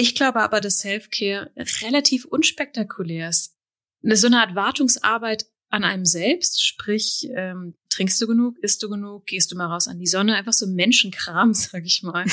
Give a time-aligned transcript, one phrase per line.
[0.00, 1.50] Ich glaube aber, dass Self-Care
[1.82, 3.56] relativ unspektakulär ist.
[4.00, 9.26] So eine Art Wartungsarbeit an einem selbst, sprich, ähm, trinkst du genug, isst du genug,
[9.26, 12.24] gehst du mal raus an die Sonne, einfach so Menschenkram, sag ich mal.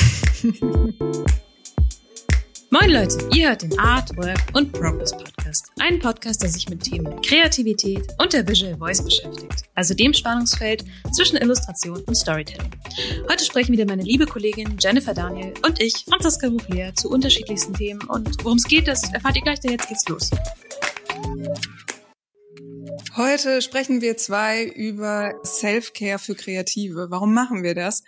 [2.82, 5.72] Moin Leute, ihr hört den Art, Work und Progress Podcast.
[5.80, 9.64] Ein Podcast, der sich mit Themen Kreativität und der Visual Voice beschäftigt.
[9.76, 10.84] Also dem Spannungsfeld
[11.16, 12.70] zwischen Illustration und Storytelling.
[13.32, 18.02] Heute sprechen wieder meine liebe Kollegin Jennifer Daniel und ich, Franziska Ruflier, zu unterschiedlichsten Themen.
[18.10, 20.32] Und worum es geht, das erfahrt ihr gleich, denn jetzt geht's los.
[23.16, 27.08] Heute sprechen wir zwei über Self-Care für Kreative.
[27.10, 28.04] Warum machen wir das?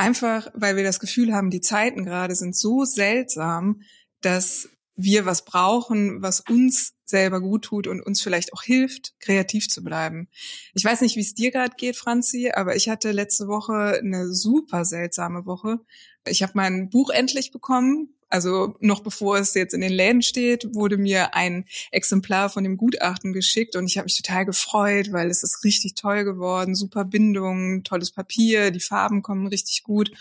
[0.00, 3.82] Einfach, weil wir das Gefühl haben, die Zeiten gerade sind so seltsam,
[4.20, 9.68] dass wir was brauchen, was uns selber gut tut und uns vielleicht auch hilft, kreativ
[9.68, 10.28] zu bleiben.
[10.74, 14.32] Ich weiß nicht, wie es dir gerade geht, Franzi, aber ich hatte letzte Woche eine
[14.32, 15.80] super seltsame Woche.
[16.26, 20.72] Ich habe mein Buch endlich bekommen, also noch bevor es jetzt in den Läden steht,
[20.74, 25.28] wurde mir ein Exemplar von dem Gutachten geschickt und ich habe mich total gefreut, weil
[25.28, 30.12] es ist richtig toll geworden, super Bindung, tolles Papier, die Farben kommen richtig gut.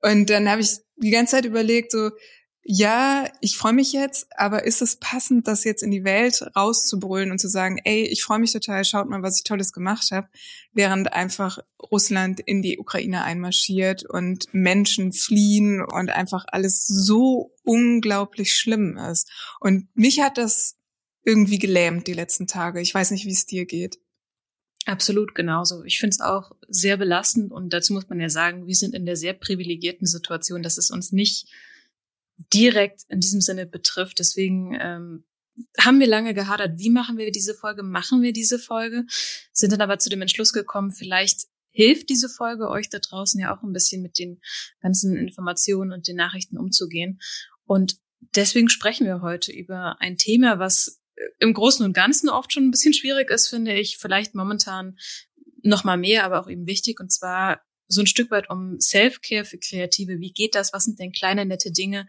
[0.00, 2.10] Und dann habe ich die ganze Zeit überlegt, so
[2.64, 7.32] ja, ich freue mich jetzt, aber ist es passend, das jetzt in die Welt rauszubrüllen
[7.32, 10.28] und zu sagen, ey, ich freue mich total, schaut mal, was ich Tolles gemacht habe,
[10.72, 11.58] während einfach
[11.90, 19.28] Russland in die Ukraine einmarschiert und Menschen fliehen und einfach alles so unglaublich schlimm ist.
[19.58, 20.76] Und mich hat das
[21.24, 22.80] irgendwie gelähmt die letzten Tage.
[22.80, 23.98] Ich weiß nicht, wie es dir geht.
[24.86, 25.82] Absolut genauso.
[25.84, 29.06] Ich finde es auch sehr belastend und dazu muss man ja sagen, wir sind in
[29.06, 31.48] der sehr privilegierten Situation, dass es uns nicht
[32.36, 34.18] direkt in diesem Sinne betrifft.
[34.18, 35.24] Deswegen ähm,
[35.78, 39.04] haben wir lange gehadert, wie machen wir diese Folge, machen wir diese Folge,
[39.52, 43.56] sind dann aber zu dem Entschluss gekommen, vielleicht hilft diese Folge euch da draußen ja
[43.56, 44.40] auch ein bisschen mit den
[44.80, 47.20] ganzen Informationen und den Nachrichten umzugehen.
[47.64, 47.96] Und
[48.34, 52.64] deswegen sprechen wir heute über ein Thema, was äh, im Großen und Ganzen oft schon
[52.64, 54.98] ein bisschen schwierig ist, finde ich, vielleicht momentan
[55.62, 59.44] noch mal mehr, aber auch eben wichtig, und zwar so ein Stück weit um Self-Care
[59.44, 60.18] für Kreative.
[60.18, 60.72] Wie geht das?
[60.72, 62.08] Was sind denn kleine, nette Dinge,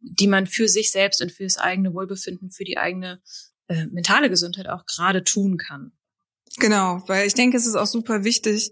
[0.00, 3.20] die man für sich selbst und für das eigene Wohlbefinden, für die eigene
[3.68, 5.92] äh, mentale Gesundheit auch gerade tun kann?
[6.58, 8.70] Genau, weil ich denke, es ist auch super wichtig,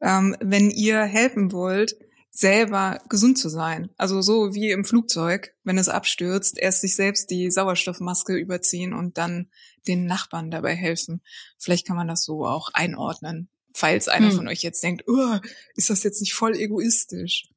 [0.00, 1.96] ähm, wenn ihr helfen wollt,
[2.30, 3.90] selber gesund zu sein.
[3.98, 9.18] Also so wie im Flugzeug, wenn es abstürzt, erst sich selbst die Sauerstoffmaske überziehen und
[9.18, 9.50] dann
[9.86, 11.20] den Nachbarn dabei helfen.
[11.58, 14.36] Vielleicht kann man das so auch einordnen falls einer hm.
[14.36, 15.38] von euch jetzt denkt, oh,
[15.74, 17.48] ist das jetzt nicht voll egoistisch?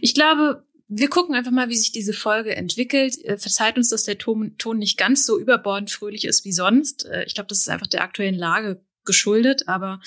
[0.00, 3.22] Ich glaube, wir gucken einfach mal, wie sich diese Folge entwickelt.
[3.24, 7.06] Äh, verzeiht uns, dass der Ton, Ton nicht ganz so überbordend fröhlich ist wie sonst.
[7.06, 10.00] Äh, ich glaube, das ist einfach der aktuellen Lage geschuldet, aber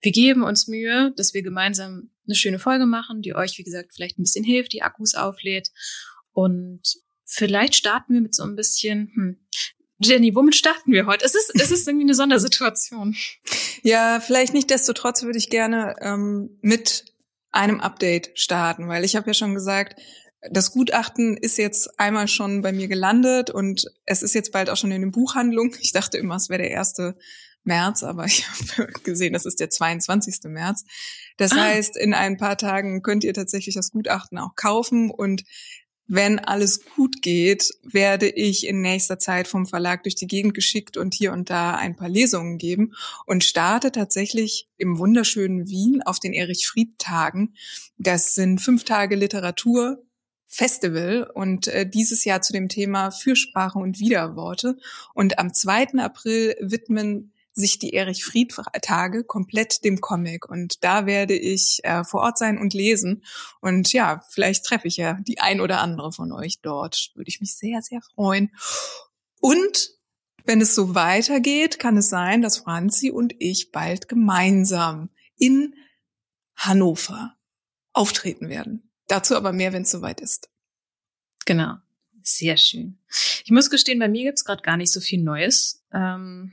[0.00, 3.92] wir geben uns Mühe, dass wir gemeinsam eine schöne Folge machen, die euch, wie gesagt,
[3.94, 5.70] vielleicht ein bisschen hilft, die Akkus auflädt.
[6.32, 6.82] Und
[7.24, 9.46] vielleicht starten wir mit so ein bisschen, hm,
[10.00, 11.24] Jenny, womit starten wir heute?
[11.26, 13.14] Es ist, es ist irgendwie eine Sondersituation.
[13.82, 17.04] Ja, vielleicht nicht desto trotz würde ich gerne ähm, mit
[17.50, 20.00] einem Update starten, weil ich habe ja schon gesagt,
[20.50, 24.76] das Gutachten ist jetzt einmal schon bei mir gelandet und es ist jetzt bald auch
[24.76, 25.74] schon in den Buchhandlungen.
[25.80, 27.16] Ich dachte immer, es wäre der erste
[27.64, 30.38] März, aber ich habe gesehen, das ist der 22.
[30.44, 30.84] März.
[31.36, 31.56] Das ah.
[31.56, 35.44] heißt, in ein paar Tagen könnt ihr tatsächlich das Gutachten auch kaufen und
[36.12, 40.96] wenn alles gut geht, werde ich in nächster Zeit vom Verlag durch die Gegend geschickt
[40.96, 42.94] und hier und da ein paar Lesungen geben
[43.26, 47.54] und starte tatsächlich im wunderschönen Wien auf den Erich Fried Tagen.
[47.96, 50.02] Das sind fünf Tage Literatur.
[50.52, 54.78] Festival und äh, dieses Jahr zu dem Thema Fürsprache und Widerworte.
[55.14, 56.00] Und am 2.
[56.00, 62.04] April widmen sich die Erich Fried Tage komplett dem Comic und da werde ich äh,
[62.04, 63.24] vor Ort sein und lesen
[63.60, 67.10] und ja, vielleicht treffe ich ja die ein oder andere von euch dort.
[67.14, 68.52] Würde ich mich sehr, sehr freuen.
[69.40, 69.90] Und
[70.44, 75.74] wenn es so weitergeht, kann es sein, dass Franzi und ich bald gemeinsam in
[76.56, 77.36] Hannover
[77.92, 78.90] auftreten werden.
[79.06, 80.50] Dazu aber mehr, wenn es soweit ist.
[81.46, 81.76] Genau.
[82.22, 82.98] Sehr schön.
[83.44, 85.82] Ich muss gestehen, bei mir gibt's gerade gar nicht so viel Neues.
[85.92, 86.52] Ähm,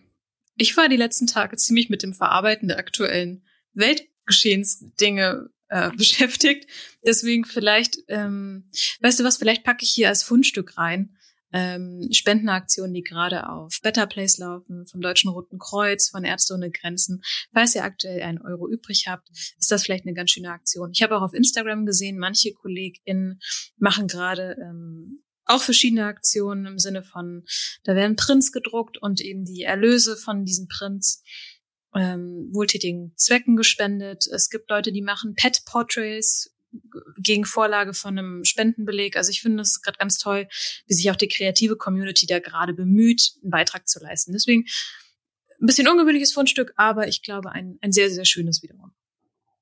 [0.57, 3.43] ich war die letzten Tage ziemlich mit dem Verarbeiten der aktuellen
[3.73, 6.69] Weltgeschehensdinge äh, beschäftigt.
[7.05, 8.69] Deswegen vielleicht, ähm,
[9.01, 11.13] weißt du was, vielleicht packe ich hier als Fundstück rein.
[11.53, 16.71] Ähm, Spendenaktionen, die gerade auf Better Place laufen, vom Deutschen Roten Kreuz, von Ärzte ohne
[16.71, 17.21] Grenzen.
[17.53, 20.91] Falls ihr aktuell einen Euro übrig habt, ist das vielleicht eine ganz schöne Aktion.
[20.93, 23.39] Ich habe auch auf Instagram gesehen, manche KollegInnen
[23.77, 27.45] machen gerade ähm, auch verschiedene Aktionen im Sinne von,
[27.83, 31.23] da werden Prints gedruckt und eben die Erlöse von diesen Prints
[31.95, 34.27] ähm, wohltätigen Zwecken gespendet.
[34.27, 36.53] Es gibt Leute, die machen Pet Portraits,
[37.17, 39.15] gegen Vorlage von einem Spendenbeleg.
[39.15, 40.47] Also ich finde es gerade ganz toll,
[40.87, 44.33] wie sich auch die kreative Community da gerade bemüht, einen Beitrag zu leisten.
[44.33, 44.65] Deswegen
[45.59, 48.93] ein bisschen ungewöhnliches Fundstück, aber ich glaube ein, ein sehr, sehr schönes wiederum.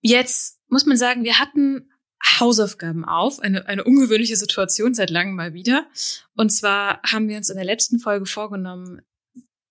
[0.02, 1.90] Jetzt muss man sagen, wir hatten
[2.40, 5.86] Hausaufgaben auf, eine, eine ungewöhnliche Situation seit langem mal wieder.
[6.36, 9.02] Und zwar haben wir uns in der letzten Folge vorgenommen,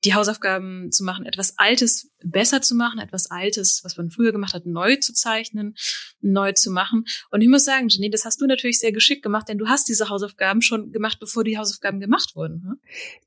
[0.04, 4.54] die Hausaufgaben zu machen, etwas Altes besser zu machen, etwas Altes, was man früher gemacht
[4.54, 5.74] hat, neu zu zeichnen,
[6.20, 7.06] neu zu machen.
[7.30, 9.88] Und ich muss sagen, Jenny, das hast du natürlich sehr geschickt gemacht, denn du hast
[9.88, 12.62] diese Hausaufgaben schon gemacht, bevor die Hausaufgaben gemacht wurden.
[12.64, 12.78] Ne?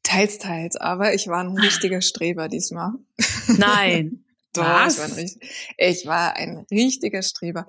[0.03, 2.93] Teils, teils, aber ich war ein richtiger Streber diesmal.
[3.57, 4.23] Nein.
[4.53, 4.97] Doch, Was?
[4.97, 5.39] Ich war, ein,
[5.77, 7.65] ich war ein richtiger Streber.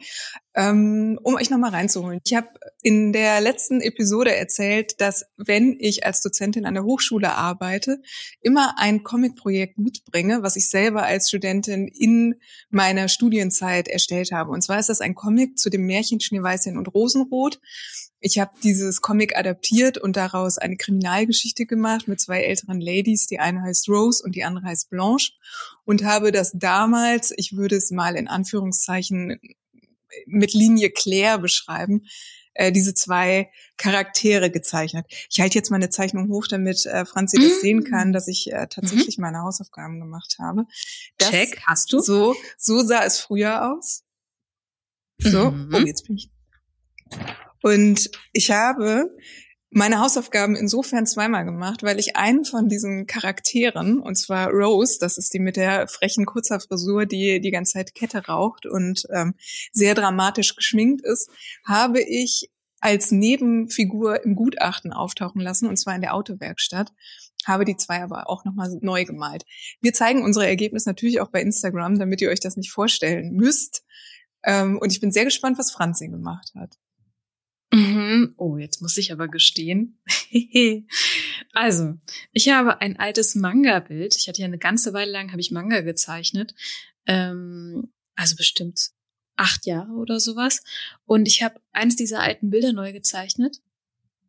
[0.55, 2.21] Ähm, um euch nochmal reinzuholen.
[2.25, 2.49] Ich habe
[2.83, 8.01] in der letzten Episode erzählt, dass wenn ich als Dozentin an der Hochschule arbeite,
[8.41, 12.37] immer ein Comic-Projekt mitbringe, was ich selber als Studentin in
[12.71, 14.51] meiner Studienzeit erstellt habe.
[14.51, 17.61] Und zwar ist das ein Comic zu dem Märchen Schneeweißchen und Rosenrot.
[18.21, 23.27] Ich habe dieses Comic adaptiert und daraus eine Kriminalgeschichte gemacht mit zwei älteren Ladies.
[23.27, 25.33] Die eine heißt Rose und die andere heißt Blanche.
[25.85, 29.39] Und habe das damals, ich würde es mal in Anführungszeichen
[30.27, 32.07] mit Linie Claire beschreiben,
[32.55, 35.07] äh, diese zwei Charaktere gezeichnet.
[35.31, 37.61] Ich halte jetzt meine Zeichnung hoch, damit äh, Franzi das mm.
[37.61, 39.23] sehen kann, dass ich äh, tatsächlich mhm.
[39.23, 40.65] meine Hausaufgaben gemacht habe.
[41.19, 42.01] Das, Check, hast du?
[42.01, 44.03] So, so sah es früher aus.
[45.19, 45.71] So, mhm.
[45.73, 46.31] oh, jetzt bin ich.
[47.63, 49.11] Und ich habe
[49.71, 55.19] meine Hausaufgaben insofern zweimal gemacht, weil ich einen von diesen Charakteren, und zwar Rose, das
[55.19, 59.35] ist die mit der frechen Kurzerfrisur, die die ganze Zeit Kette raucht und ähm,
[59.73, 61.31] sehr dramatisch geschminkt ist,
[61.67, 62.51] habe ich
[62.81, 66.93] als Nebenfigur im Gutachten auftauchen lassen, und zwar in der Autowerkstatt
[67.47, 69.45] habe die zwei aber auch nochmal neu gemalt.
[69.81, 73.85] Wir zeigen unsere Ergebnisse natürlich auch bei Instagram, damit ihr euch das nicht vorstellen müsst.
[74.45, 76.77] Ähm, und ich bin sehr gespannt, was Franzi gemacht hat.
[78.09, 78.35] Mhm.
[78.39, 79.99] Oh, jetzt muss ich aber gestehen.
[81.53, 81.95] also,
[82.33, 84.17] ich habe ein altes Manga-Bild.
[84.17, 86.55] Ich hatte ja eine ganze Weile lang habe ich Manga gezeichnet.
[87.07, 88.91] Ähm, also bestimmt
[89.37, 90.63] acht Jahre oder sowas.
[91.05, 93.61] Und ich habe eins dieser alten Bilder neu gezeichnet.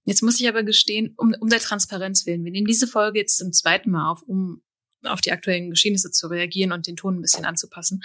[0.04, 3.38] Jetzt muss ich aber gestehen, um, um der Transparenz willen, wir nehmen diese Folge jetzt
[3.38, 4.62] zum zweiten Mal auf, um
[5.04, 8.02] auf die aktuellen Geschehnisse zu reagieren und den Ton ein bisschen anzupassen.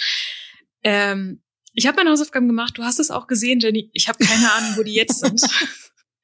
[0.83, 1.43] Ähm,
[1.75, 2.79] ich habe meine Hausaufgaben gemacht.
[2.79, 3.91] Du hast es auch gesehen, Jenny.
[3.93, 5.43] Ich habe keine Ahnung, wo die jetzt sind.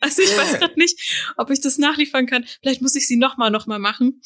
[0.02, 2.46] Also ich weiß gerade nicht, ob ich das nachliefern kann.
[2.62, 4.22] Vielleicht muss ich sie nochmal, nochmal machen.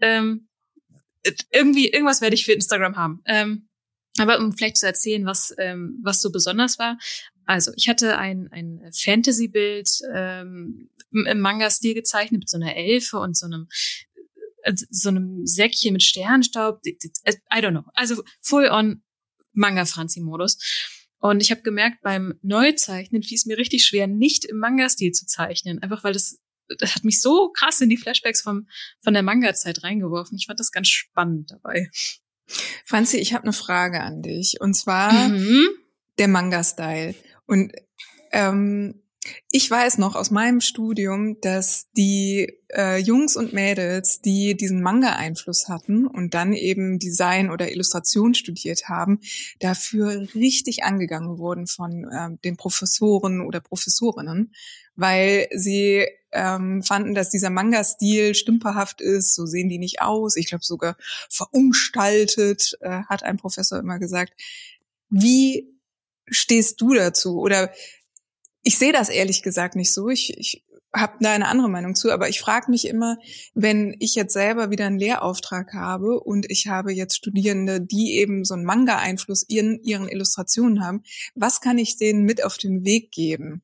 [0.00, 0.48] Ähm,
[1.52, 3.22] irgendwie, irgendwas werde ich für Instagram haben.
[3.26, 3.68] Ähm,
[4.18, 6.98] aber um vielleicht zu erzählen, was, ähm, was so besonders war.
[7.46, 13.36] Also, ich hatte ein, ein Fantasy-Bild ähm, im Manga-Stil gezeichnet mit so einer Elfe und
[13.36, 13.68] so einem
[14.62, 16.80] äh, so einem Säckchen mit Sternstaub.
[16.84, 17.84] I don't know.
[17.94, 19.02] Also full on
[19.52, 20.58] Manga-Franzi-Modus.
[21.18, 25.26] Und ich habe gemerkt, beim Neuzeichnen fiel es mir richtig schwer, nicht im Manga-Stil zu
[25.26, 25.80] zeichnen.
[25.80, 26.40] Einfach weil das,
[26.78, 28.66] das hat mich so krass in die Flashbacks vom,
[29.00, 30.36] von der Manga-Zeit reingeworfen.
[30.36, 31.88] Ich fand das ganz spannend dabei.
[32.84, 34.60] Franzi, ich habe eine Frage an dich.
[34.60, 35.68] Und zwar mhm.
[36.18, 37.14] der Manga-Style.
[37.46, 37.72] Und
[38.32, 39.01] ähm,
[39.50, 45.68] ich weiß noch aus meinem Studium, dass die äh, Jungs und Mädels, die diesen Manga-Einfluss
[45.68, 49.20] hatten und dann eben Design oder Illustration studiert haben,
[49.60, 54.52] dafür richtig angegangen wurden von äh, den Professoren oder Professorinnen,
[54.96, 60.36] weil sie ähm, fanden, dass dieser Manga-Stil stümperhaft ist, so sehen die nicht aus.
[60.36, 60.96] Ich glaube sogar
[61.28, 64.32] verunstaltet, äh, hat ein Professor immer gesagt.
[65.10, 65.68] Wie
[66.26, 67.38] stehst du dazu?
[67.38, 67.70] Oder
[68.62, 70.08] ich sehe das ehrlich gesagt nicht so.
[70.08, 70.64] Ich, ich
[70.94, 73.16] habe da eine andere Meinung zu, aber ich frage mich immer,
[73.54, 78.44] wenn ich jetzt selber wieder einen Lehrauftrag habe und ich habe jetzt Studierende, die eben
[78.44, 81.02] so einen Manga-Einfluss in ihren Illustrationen haben,
[81.34, 83.62] was kann ich denen mit auf den Weg geben?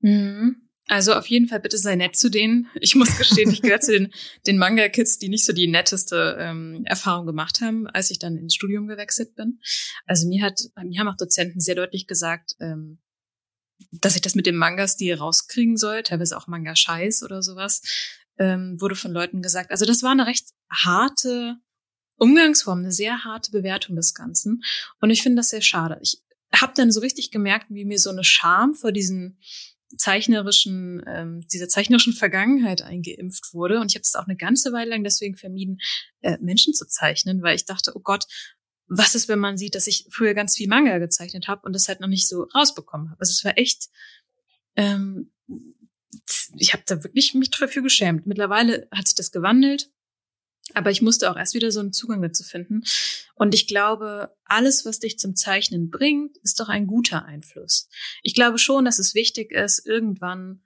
[0.00, 0.56] Mhm.
[0.88, 2.68] Also auf jeden Fall bitte sei nett zu denen.
[2.80, 4.12] Ich muss gestehen, ich gehöre zu den,
[4.46, 8.54] den Manga-Kids, die nicht so die netteste ähm, Erfahrung gemacht haben, als ich dann ins
[8.54, 9.60] Studium gewechselt bin.
[10.06, 12.98] Also mir hat, mir haben auch Dozenten sehr deutlich gesagt, ähm,
[13.90, 17.82] dass ich das mit dem Manga-Stil rauskriegen soll, teilweise auch Manga-Scheiß oder sowas,
[18.38, 19.70] ähm, wurde von Leuten gesagt.
[19.70, 21.56] Also das war eine recht harte
[22.16, 24.62] Umgangsform, eine sehr harte Bewertung des Ganzen.
[25.00, 25.98] Und ich finde das sehr schade.
[26.02, 26.22] Ich
[26.54, 29.38] habe dann so richtig gemerkt, wie mir so eine Scham vor diesen
[29.96, 33.80] zeichnerischen, ähm, dieser zeichnerischen Vergangenheit eingeimpft wurde.
[33.80, 35.80] Und ich habe es auch eine ganze Weile lang deswegen vermieden,
[36.20, 38.24] äh, Menschen zu zeichnen, weil ich dachte, oh Gott,
[38.94, 41.88] was ist, wenn man sieht, dass ich früher ganz viel Manga gezeichnet habe und das
[41.88, 43.20] halt noch nicht so rausbekommen habe.
[43.20, 43.88] Also es war echt,
[44.76, 45.32] ähm,
[46.58, 48.26] ich habe da wirklich mich dafür geschämt.
[48.26, 49.90] Mittlerweile hat sich das gewandelt.
[50.74, 52.84] Aber ich musste auch erst wieder so einen Zugang dazu finden.
[53.34, 57.88] Und ich glaube, alles, was dich zum Zeichnen bringt, ist doch ein guter Einfluss.
[58.22, 60.62] Ich glaube schon, dass es wichtig ist, irgendwann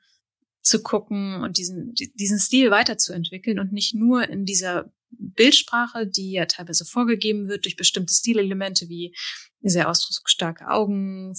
[0.62, 6.47] zu gucken und diesen, diesen Stil weiterzuentwickeln und nicht nur in dieser Bildsprache, die ja
[6.47, 9.15] teilweise vorgegeben wird durch bestimmte Stilelemente wie
[9.63, 11.35] sehr ausdrucksstarke Augen,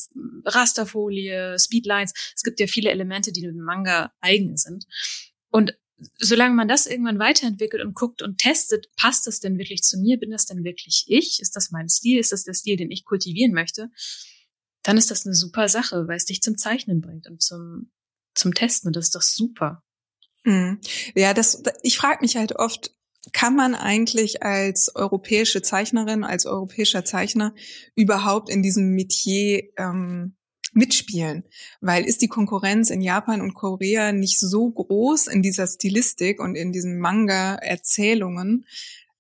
[0.46, 2.14] Rasterfolie, Speedlines.
[2.36, 4.86] Es gibt ja viele Elemente, die dem Manga eigen sind.
[5.50, 5.78] Und
[6.18, 10.18] solange man das irgendwann weiterentwickelt und guckt und testet, passt das denn wirklich zu mir?
[10.18, 11.40] Bin das denn wirklich ich?
[11.42, 12.20] Ist das mein Stil?
[12.20, 13.90] Ist das der Stil, den ich kultivieren möchte?
[14.84, 17.92] Dann ist das eine super Sache, weil es dich zum Zeichnen bringt und zum,
[18.36, 18.88] zum Testen.
[18.88, 19.84] Und das ist doch super.
[20.44, 20.80] Mhm.
[21.16, 22.92] Ja, das, ich frage mich halt oft,
[23.34, 27.54] kann man eigentlich als europäische Zeichnerin, als europäischer Zeichner
[27.96, 30.36] überhaupt in diesem Metier ähm,
[30.74, 31.44] mitspielen?
[31.82, 36.56] Weil ist die Konkurrenz in Japan und Korea nicht so groß in dieser Stilistik und
[36.56, 38.66] in diesen Manga-Erzählungen,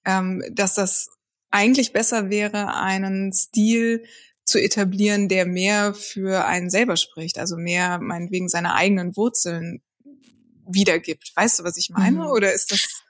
[0.05, 1.09] ähm, dass das
[1.49, 4.03] eigentlich besser wäre, einen Stil
[4.43, 9.81] zu etablieren, der mehr für einen selber spricht, also mehr meinetwegen seine eigenen Wurzeln
[10.65, 11.33] wiedergibt.
[11.35, 12.19] Weißt du, was ich meine?
[12.19, 12.27] Mhm.
[12.27, 13.03] Oder ist das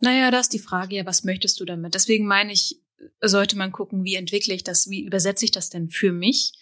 [0.00, 1.94] naja, da ist die Frage ja, was möchtest du damit?
[1.94, 2.80] Deswegen meine ich,
[3.20, 6.52] sollte man gucken, wie entwickle ich das, wie übersetze ich das denn für mich?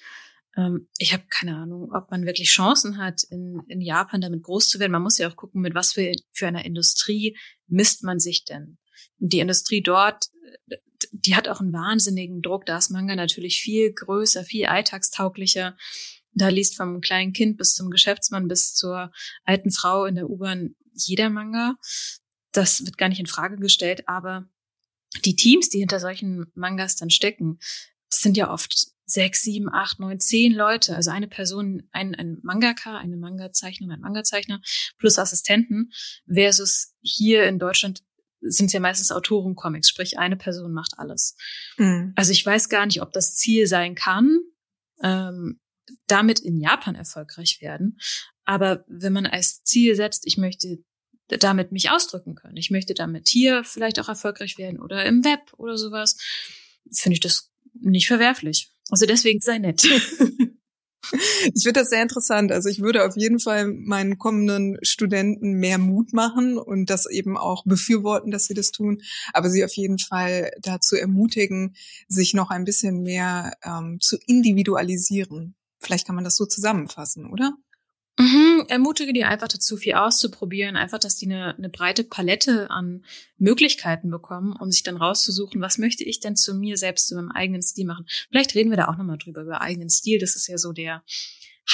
[0.56, 4.68] Ähm, ich habe keine Ahnung, ob man wirklich Chancen hat, in, in Japan damit groß
[4.68, 4.92] zu werden.
[4.92, 8.78] Man muss ja auch gucken, mit was für, für einer Industrie misst man sich denn.
[9.18, 10.26] Die Industrie dort,
[11.12, 12.66] die hat auch einen wahnsinnigen Druck.
[12.66, 15.76] Da ist Manga natürlich viel größer, viel alltagstauglicher.
[16.32, 19.10] Da liest vom kleinen Kind bis zum Geschäftsmann bis zur
[19.44, 21.76] alten Frau in der U-Bahn jeder Manga.
[22.56, 24.48] Das wird gar nicht in Frage gestellt, aber
[25.24, 27.58] die Teams, die hinter solchen Mangas dann stecken,
[28.08, 30.96] sind ja oft sechs, sieben, acht, neun, zehn Leute.
[30.96, 34.60] Also eine Person, ein, ein Mangaka, eine Manga-Zeichnerin, ein Manga-Zeichner
[34.98, 35.92] plus Assistenten
[36.26, 38.02] versus hier in Deutschland
[38.40, 41.36] sind es ja meistens Autoren-Comics, sprich eine Person macht alles.
[41.78, 42.12] Mhm.
[42.16, 44.40] Also ich weiß gar nicht, ob das Ziel sein kann,
[45.02, 45.60] ähm,
[46.06, 47.98] damit in Japan erfolgreich werden.
[48.44, 50.78] Aber wenn man als Ziel setzt, ich möchte
[51.28, 52.56] damit mich ausdrücken können.
[52.56, 56.16] Ich möchte damit hier vielleicht auch erfolgreich werden oder im Web oder sowas.
[56.92, 58.70] Finde ich das nicht verwerflich.
[58.90, 59.82] Also deswegen sei nett.
[61.54, 62.52] Ich finde das sehr interessant.
[62.52, 67.36] Also ich würde auf jeden Fall meinen kommenden Studenten mehr Mut machen und das eben
[67.36, 69.02] auch befürworten, dass sie das tun,
[69.32, 71.76] aber sie auf jeden Fall dazu ermutigen,
[72.08, 75.54] sich noch ein bisschen mehr ähm, zu individualisieren.
[75.80, 77.52] Vielleicht kann man das so zusammenfassen, oder?
[78.18, 83.04] Mhm, ermutige die einfach dazu, viel auszuprobieren, einfach, dass die eine, eine breite Palette an
[83.36, 87.30] Möglichkeiten bekommen, um sich dann rauszusuchen, was möchte ich denn zu mir selbst, zu meinem
[87.30, 88.06] eigenen Stil machen.
[88.30, 90.18] Vielleicht reden wir da auch nochmal drüber, über eigenen Stil.
[90.18, 91.04] Das ist ja so der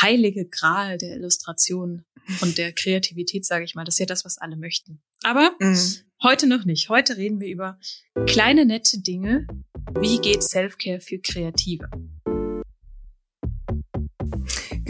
[0.01, 2.05] heilige Gral der Illustration
[2.41, 3.85] und der Kreativität, sage ich mal.
[3.85, 5.01] Das ist ja das, was alle möchten.
[5.23, 5.79] Aber mhm.
[6.23, 6.89] heute noch nicht.
[6.89, 7.79] Heute reden wir über
[8.27, 9.47] kleine, nette Dinge.
[10.01, 11.89] Wie geht Selfcare für Kreative?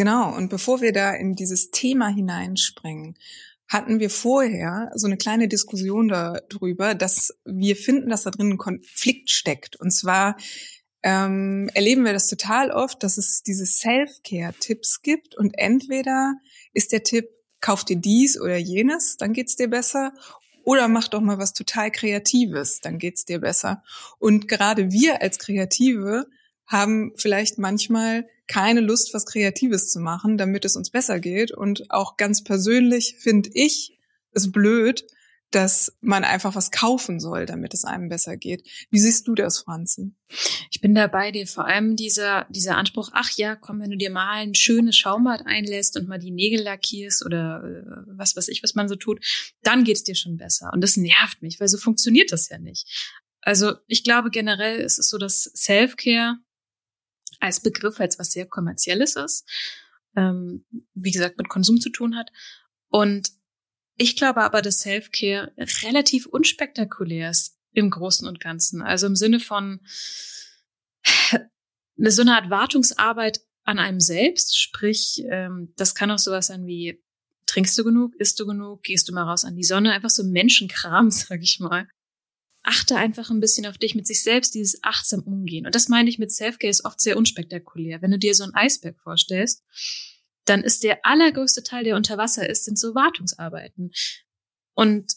[0.02, 3.16] Genau, und bevor wir da in dieses Thema hineinspringen,
[3.68, 8.59] hatten wir vorher so eine kleine Diskussion darüber, dass wir finden, dass da drin ein
[8.59, 9.76] Konflikt steckt.
[9.76, 10.37] Und zwar
[11.04, 16.35] ähm, erleben wir das total oft, dass es diese Self-Care-Tipps gibt und entweder
[16.73, 17.28] ist der Tipp,
[17.61, 20.14] kauf dir dies oder jenes, dann geht's dir besser.
[20.64, 23.85] Oder mach doch mal was total Kreatives, dann geht's dir besser.
[24.18, 26.26] Und gerade wir als Kreative
[26.66, 31.52] haben vielleicht manchmal keine Lust, was Kreatives zu machen, damit es uns besser geht.
[31.52, 33.99] Und auch ganz persönlich finde ich
[34.33, 35.04] es blöd,
[35.54, 38.66] dass man einfach was kaufen soll, damit es einem besser geht.
[38.90, 40.12] Wie siehst du das, Franzi?
[40.71, 41.47] Ich bin da bei dir.
[41.47, 45.42] Vor allem dieser, dieser Anspruch, ach ja, komm, wenn du dir mal ein schönes Schaumbad
[45.45, 49.25] einlässt und mal die Nägel lackierst oder äh, was weiß ich, was man so tut,
[49.62, 50.71] dann geht's dir schon besser.
[50.73, 53.21] Und das nervt mich, weil so funktioniert das ja nicht.
[53.42, 56.38] Also ich glaube generell ist es so, dass Self-Care
[57.42, 59.44] als Begriff als was sehr kommerzielles ist,
[60.16, 62.30] ähm, wie gesagt, mit Konsum zu tun hat.
[62.88, 63.30] Und
[63.96, 68.82] ich glaube aber, dass Self-Care relativ unspektakulär ist im Großen und Ganzen.
[68.82, 69.80] Also im Sinne von
[71.96, 77.02] so eine Art Wartungsarbeit an einem selbst, sprich, ähm, das kann auch sowas sein wie,
[77.46, 80.22] trinkst du genug, isst du genug, gehst du mal raus an die Sonne, einfach so
[80.25, 81.88] Menschenkram, sag ich mal
[82.62, 85.66] achte einfach ein bisschen auf dich mit sich selbst, dieses achtsam umgehen.
[85.66, 88.02] Und das meine ich mit Selfcare ist oft sehr unspektakulär.
[88.02, 89.64] Wenn du dir so einen Eisberg vorstellst,
[90.45, 93.92] dann ist der allergrößte Teil, der unter Wasser ist, sind so Wartungsarbeiten.
[94.75, 95.12] Und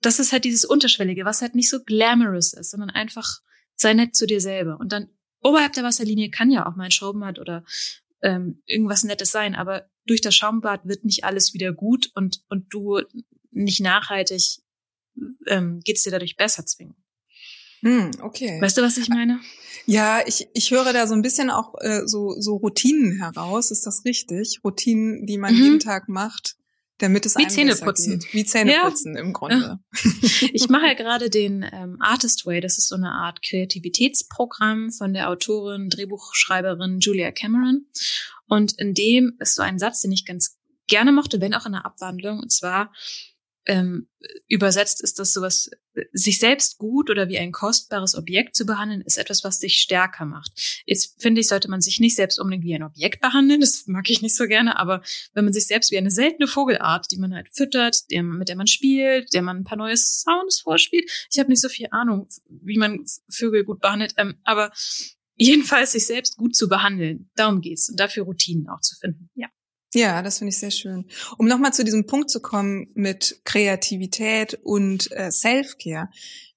[0.00, 3.40] das ist halt dieses Unterschwellige, was halt nicht so glamorous ist, sondern einfach
[3.74, 4.78] sei nett zu dir selber.
[4.78, 5.08] Und dann
[5.42, 7.64] oberhalb der Wasserlinie kann ja auch mal ein Schaumbad oder
[8.22, 12.66] ähm, irgendwas Nettes sein, aber durch das Schaumbad wird nicht alles wieder gut und, und
[12.72, 13.00] du
[13.50, 14.60] nicht nachhaltig
[15.46, 16.96] ähm, geht es dir dadurch besser zwingen.
[17.80, 18.60] Hm, okay.
[18.60, 19.40] Weißt du, was ich meine?
[19.86, 23.70] Ja, ich, ich höre da so ein bisschen auch äh, so, so Routinen heraus.
[23.70, 24.60] Ist das richtig?
[24.64, 25.62] Routinen, die man mhm.
[25.62, 26.56] jeden Tag macht,
[26.98, 28.18] damit es Wie Zähne putzen.
[28.18, 28.34] Geht.
[28.34, 29.20] Wie Zähneputzen ja.
[29.20, 29.78] im Grunde.
[30.52, 32.60] Ich mache ja gerade den ähm, Artist Way.
[32.60, 37.86] Das ist so eine Art Kreativitätsprogramm von der Autorin, Drehbuchschreiberin Julia Cameron.
[38.48, 40.58] Und in dem ist so ein Satz, den ich ganz
[40.88, 42.40] gerne mochte, wenn auch in der Abwandlung.
[42.40, 42.92] Und zwar,
[43.66, 44.08] ähm,
[44.48, 45.70] übersetzt ist das sowas,
[46.12, 50.24] sich selbst gut oder wie ein kostbares Objekt zu behandeln, ist etwas, was dich stärker
[50.24, 50.82] macht.
[50.86, 54.08] Jetzt finde ich, sollte man sich nicht selbst unbedingt wie ein Objekt behandeln, das mag
[54.08, 55.02] ich nicht so gerne, aber
[55.34, 58.56] wenn man sich selbst wie eine seltene Vogelart, die man halt füttert, der, mit der
[58.56, 62.28] man spielt, der man ein paar neue Sounds vorspielt, ich habe nicht so viel Ahnung,
[62.48, 64.72] wie man Vögel gut behandelt, ähm, aber
[65.34, 69.48] jedenfalls sich selbst gut zu behandeln, darum geht's und dafür Routinen auch zu finden, ja.
[69.96, 71.06] Ja, das finde ich sehr schön.
[71.38, 76.10] Um nochmal zu diesem Punkt zu kommen mit Kreativität und äh, Self-Care.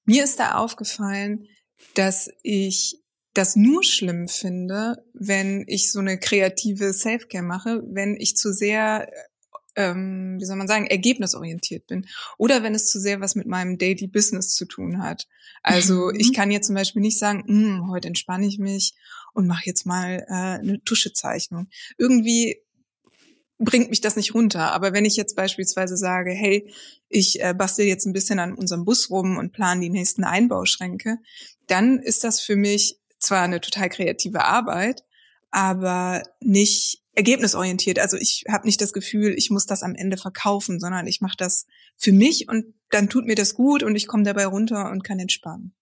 [0.04, 1.48] Mir ist da aufgefallen,
[1.94, 3.00] dass ich
[3.34, 9.10] das nur schlimm finde, wenn ich so eine kreative Self-Care mache, wenn ich zu sehr,
[9.78, 12.08] ähm, wie soll man sagen, ergebnisorientiert bin.
[12.38, 15.30] Oder wenn es zu sehr was mit meinem Daily Business zu tun hat.
[15.64, 16.20] Also mhm.
[16.20, 18.96] ich kann jetzt zum Beispiel nicht sagen, hm, heute entspanne ich mich
[19.34, 21.70] und mache jetzt mal äh, eine Tuschezeichnung.
[21.98, 22.58] Irgendwie
[23.60, 24.72] bringt mich das nicht runter.
[24.72, 26.74] Aber wenn ich jetzt beispielsweise sage, hey,
[27.10, 31.18] ich äh, bastel jetzt ein bisschen an unserem Bus rum und plane die nächsten Einbauschränke,
[31.68, 35.04] dann ist das für mich zwar eine total kreative Arbeit,
[35.52, 38.00] aber nicht ergebnisorientiert.
[38.00, 41.36] Also ich habe nicht das Gefühl, ich muss das am Ende verkaufen, sondern ich mache
[41.38, 41.66] das
[41.98, 45.20] für mich und dann tut mir das gut und ich komme dabei runter und kann
[45.20, 45.74] entspannen.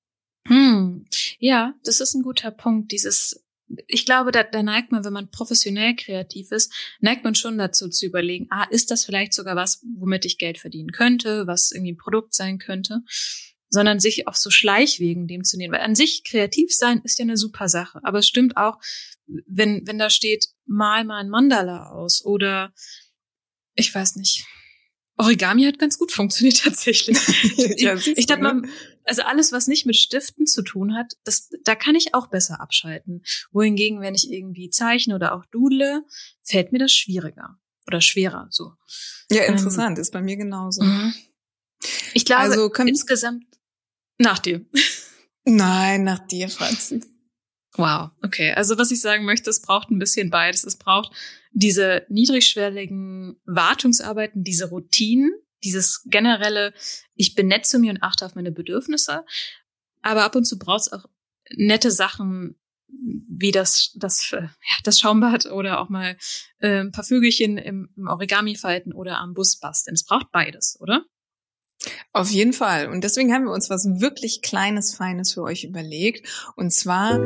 [0.47, 1.05] Hm.
[1.37, 2.91] Ja, das ist ein guter Punkt.
[2.91, 3.43] Dieses
[3.87, 7.89] ich glaube, da, da neigt man, wenn man professionell kreativ ist, neigt man schon dazu
[7.89, 11.93] zu überlegen, ah, ist das vielleicht sogar was, womit ich Geld verdienen könnte, was irgendwie
[11.93, 13.01] ein Produkt sein könnte,
[13.69, 15.73] sondern sich auf so Schleichwegen dem zu nehmen.
[15.73, 17.99] Weil an sich kreativ sein ist ja eine super Sache.
[18.03, 18.79] Aber es stimmt auch,
[19.25, 22.73] wenn, wenn da steht, mal mal ein Mandala aus oder
[23.75, 24.45] ich weiß nicht,
[25.17, 27.17] Origami hat ganz gut funktioniert tatsächlich.
[27.77, 28.61] ja, ich, ich dachte mal,
[29.07, 32.59] also alles, was nicht mit Stiften zu tun hat, das, da kann ich auch besser
[32.61, 33.23] abschalten.
[33.51, 36.03] Wohingegen, wenn ich irgendwie zeichne oder auch dudle,
[36.43, 38.73] fällt mir das schwieriger oder schwerer, so.
[39.29, 40.83] Ja, ähm, interessant, ähm, ist bei mir genauso.
[40.83, 41.13] Mhm.
[42.13, 43.45] Ich glaube, also insgesamt
[44.17, 44.65] nach dir.
[45.45, 47.01] Nein, nach dir, Franzi.
[47.75, 48.53] Wow, okay.
[48.53, 50.63] Also was ich sagen möchte, es braucht ein bisschen beides.
[50.63, 51.13] Es braucht
[51.51, 55.31] diese niedrigschwelligen Wartungsarbeiten, diese Routinen,
[55.63, 56.73] dieses generelle,
[57.15, 59.25] ich zu mir und achte auf meine Bedürfnisse.
[60.01, 61.05] Aber ab und zu braucht es auch
[61.55, 62.55] nette Sachen,
[62.87, 64.49] wie das, das, ja,
[64.83, 66.17] das Schaumbad oder auch mal
[66.59, 69.95] äh, ein paar Vögelchen im, im Origami falten oder am Bus basteln.
[69.95, 71.05] Es braucht beides, oder?
[72.13, 72.89] Auf jeden Fall.
[72.89, 76.27] Und deswegen haben wir uns was wirklich Kleines, Feines für euch überlegt.
[76.55, 77.19] Und zwar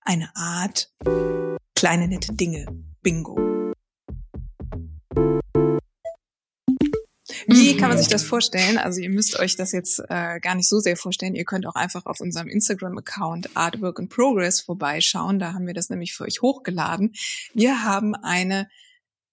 [0.00, 0.90] eine Art
[1.74, 2.66] kleine nette Dinge.
[3.02, 3.53] Bingo.
[7.46, 8.78] Wie kann man sich das vorstellen?
[8.78, 11.34] Also ihr müsst euch das jetzt äh, gar nicht so sehr vorstellen.
[11.34, 15.38] Ihr könnt auch einfach auf unserem Instagram-Account Artwork in Progress vorbeischauen.
[15.38, 17.14] Da haben wir das nämlich für euch hochgeladen.
[17.52, 18.68] Wir haben eine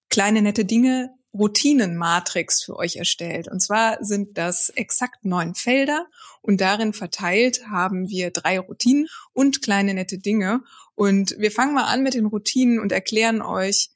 [0.09, 3.47] kleine nette Dinge Routinenmatrix für euch erstellt.
[3.47, 6.07] Und zwar sind das exakt neun Felder
[6.41, 10.61] und darin verteilt haben wir drei Routinen und kleine nette Dinge.
[10.95, 13.89] Und wir fangen mal an mit den Routinen und erklären euch,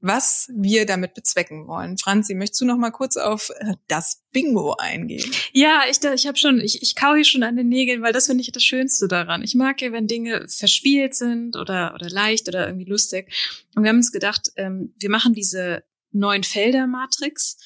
[0.00, 1.98] was wir damit bezwecken wollen.
[1.98, 5.30] Franzi, möchtest du noch mal kurz auf äh, das Bingo eingehen?
[5.52, 8.26] Ja, ich, ich habe schon, ich, ich kau hier schon an den Nägeln, weil das
[8.26, 9.42] finde ich das Schönste daran.
[9.42, 13.32] Ich mag ja, wenn Dinge verspielt sind oder, oder leicht oder irgendwie lustig.
[13.74, 15.82] Und wir haben uns gedacht, ähm, wir machen diese
[16.12, 17.56] neun Felder Matrix.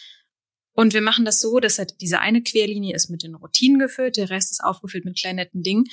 [0.72, 4.16] Und wir machen das so, dass halt diese eine Querlinie ist mit den Routinen gefüllt,
[4.16, 5.84] der Rest ist aufgefüllt mit kleinen netten Dingen.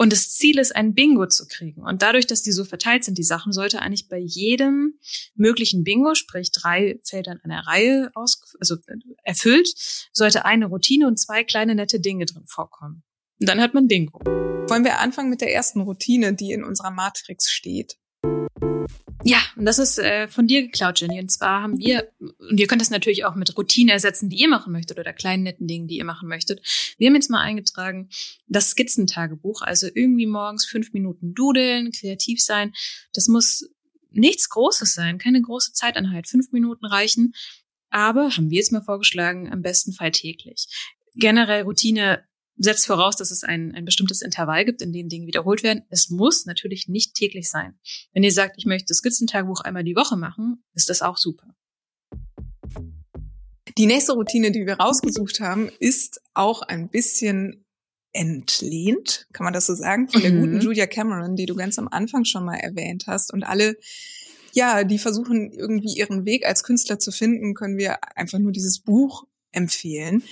[0.00, 1.82] Und das Ziel ist, ein Bingo zu kriegen.
[1.82, 4.94] Und dadurch, dass die so verteilt sind, die Sachen, sollte eigentlich bei jedem
[5.34, 8.76] möglichen Bingo, sprich drei Felder in einer Reihe aus, also
[9.24, 9.68] erfüllt,
[10.12, 13.02] sollte eine Routine und zwei kleine nette Dinge drin vorkommen.
[13.40, 14.20] Und dann hat man Bingo.
[14.20, 17.98] Wollen wir anfangen mit der ersten Routine, die in unserer Matrix steht?
[19.24, 21.20] Ja, und das ist äh, von dir geklaut, Jenny.
[21.20, 24.48] Und zwar haben wir, und ihr könnt das natürlich auch mit Routinen ersetzen, die ihr
[24.48, 26.60] machen möchtet oder kleinen netten Dingen, die ihr machen möchtet.
[26.98, 28.08] Wir haben jetzt mal eingetragen,
[28.46, 32.72] das Skizzentagebuch, also irgendwie morgens fünf Minuten dudeln, kreativ sein.
[33.12, 33.68] Das muss
[34.10, 36.28] nichts Großes sein, keine große Zeiteinheit.
[36.28, 37.34] Fünf Minuten reichen.
[37.90, 40.66] Aber haben wir jetzt mal vorgeschlagen, am besten Fall täglich.
[41.14, 42.22] Generell Routine
[42.58, 45.84] setzt voraus, dass es ein, ein bestimmtes Intervall gibt, in dem Dinge wiederholt werden.
[45.90, 47.78] Es muss natürlich nicht täglich sein.
[48.12, 51.46] Wenn ihr sagt, ich möchte Skizzentagebuch einmal die Woche machen, ist das auch super.
[53.76, 57.64] Die nächste Routine, die wir rausgesucht haben, ist auch ein bisschen
[58.12, 60.40] entlehnt, kann man das so sagen, von der mhm.
[60.40, 63.32] guten Julia Cameron, die du ganz am Anfang schon mal erwähnt hast.
[63.32, 63.76] Und alle,
[64.52, 68.80] ja, die versuchen irgendwie ihren Weg als Künstler zu finden, können wir einfach nur dieses
[68.80, 70.22] Buch empfehlen.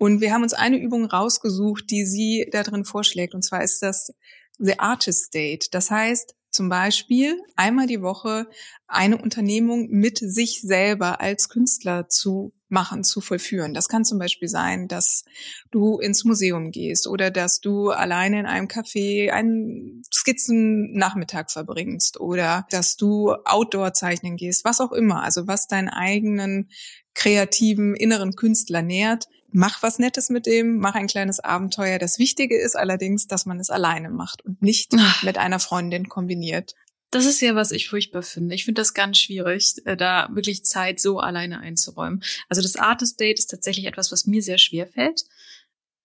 [0.00, 3.34] Und wir haben uns eine Übung rausgesucht, die sie da drin vorschlägt.
[3.34, 4.14] Und zwar ist das
[4.58, 5.74] The Artist Date.
[5.74, 8.48] Das heißt, zum Beispiel einmal die Woche
[8.88, 13.74] eine Unternehmung mit sich selber als Künstler zu machen, zu vollführen.
[13.74, 15.24] Das kann zum Beispiel sein, dass
[15.70, 22.66] du ins Museum gehst oder dass du alleine in einem Café einen Skizzennachmittag verbringst oder
[22.70, 25.22] dass du Outdoor zeichnen gehst, was auch immer.
[25.22, 26.70] Also was deinen eigenen
[27.12, 29.26] kreativen inneren Künstler nährt.
[29.52, 31.98] Mach was Nettes mit dem, mach ein kleines Abenteuer.
[31.98, 35.22] Das Wichtige ist allerdings, dass man es alleine macht und nicht Ach.
[35.22, 36.74] mit einer Freundin kombiniert.
[37.10, 38.54] Das ist ja, was ich furchtbar finde.
[38.54, 42.22] Ich finde das ganz schwierig, äh, da wirklich Zeit so alleine einzuräumen.
[42.48, 45.24] Also das Artist Date ist tatsächlich etwas, was mir sehr schwer fällt.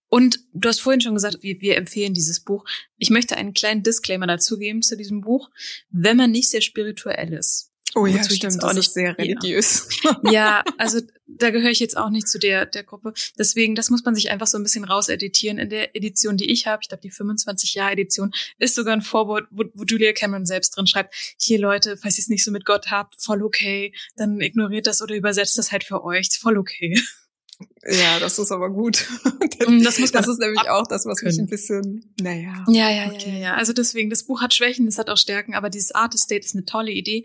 [0.07, 2.65] Und du hast vorhin schon gesagt, wir, wir empfehlen dieses Buch.
[2.97, 5.49] Ich möchte einen kleinen Disclaimer dazugeben zu diesem Buch.
[5.89, 9.87] Wenn man nicht sehr spirituell ist, Oh ja, stimmt, auch nicht sehr religiös.
[10.03, 10.19] Ja.
[10.31, 13.13] ja, also da gehöre ich jetzt auch nicht zu der der Gruppe.
[13.37, 15.59] Deswegen, das muss man sich einfach so ein bisschen rauseditieren.
[15.59, 19.01] In der Edition, die ich habe, ich glaube die 25 Jahr Edition, ist sogar ein
[19.01, 22.51] Vorwort, wo, wo Julia Cameron selbst drin schreibt: Hier Leute, falls ihr es nicht so
[22.51, 26.57] mit Gott habt, voll okay, dann ignoriert das oder übersetzt das halt für euch, voll
[26.57, 26.99] okay.
[27.87, 29.07] Ja, das ist aber gut.
[29.57, 32.65] Das, muss das ist nämlich auch das, was mich ein bisschen, naja.
[32.67, 33.31] Ja, ja, okay.
[33.31, 33.53] ja, ja.
[33.55, 36.55] Also deswegen, das Buch hat Schwächen, es hat auch Stärken, aber dieses Artist State ist
[36.55, 37.23] eine tolle Idee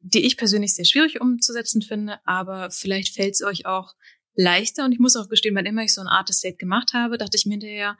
[0.00, 3.94] die ich persönlich sehr schwierig umzusetzen finde, aber vielleicht fällt es euch auch
[4.34, 4.84] leichter.
[4.84, 7.36] Und ich muss auch gestehen, wann immer ich so ein Artist Date gemacht habe, dachte
[7.36, 7.96] ich mir hinterher,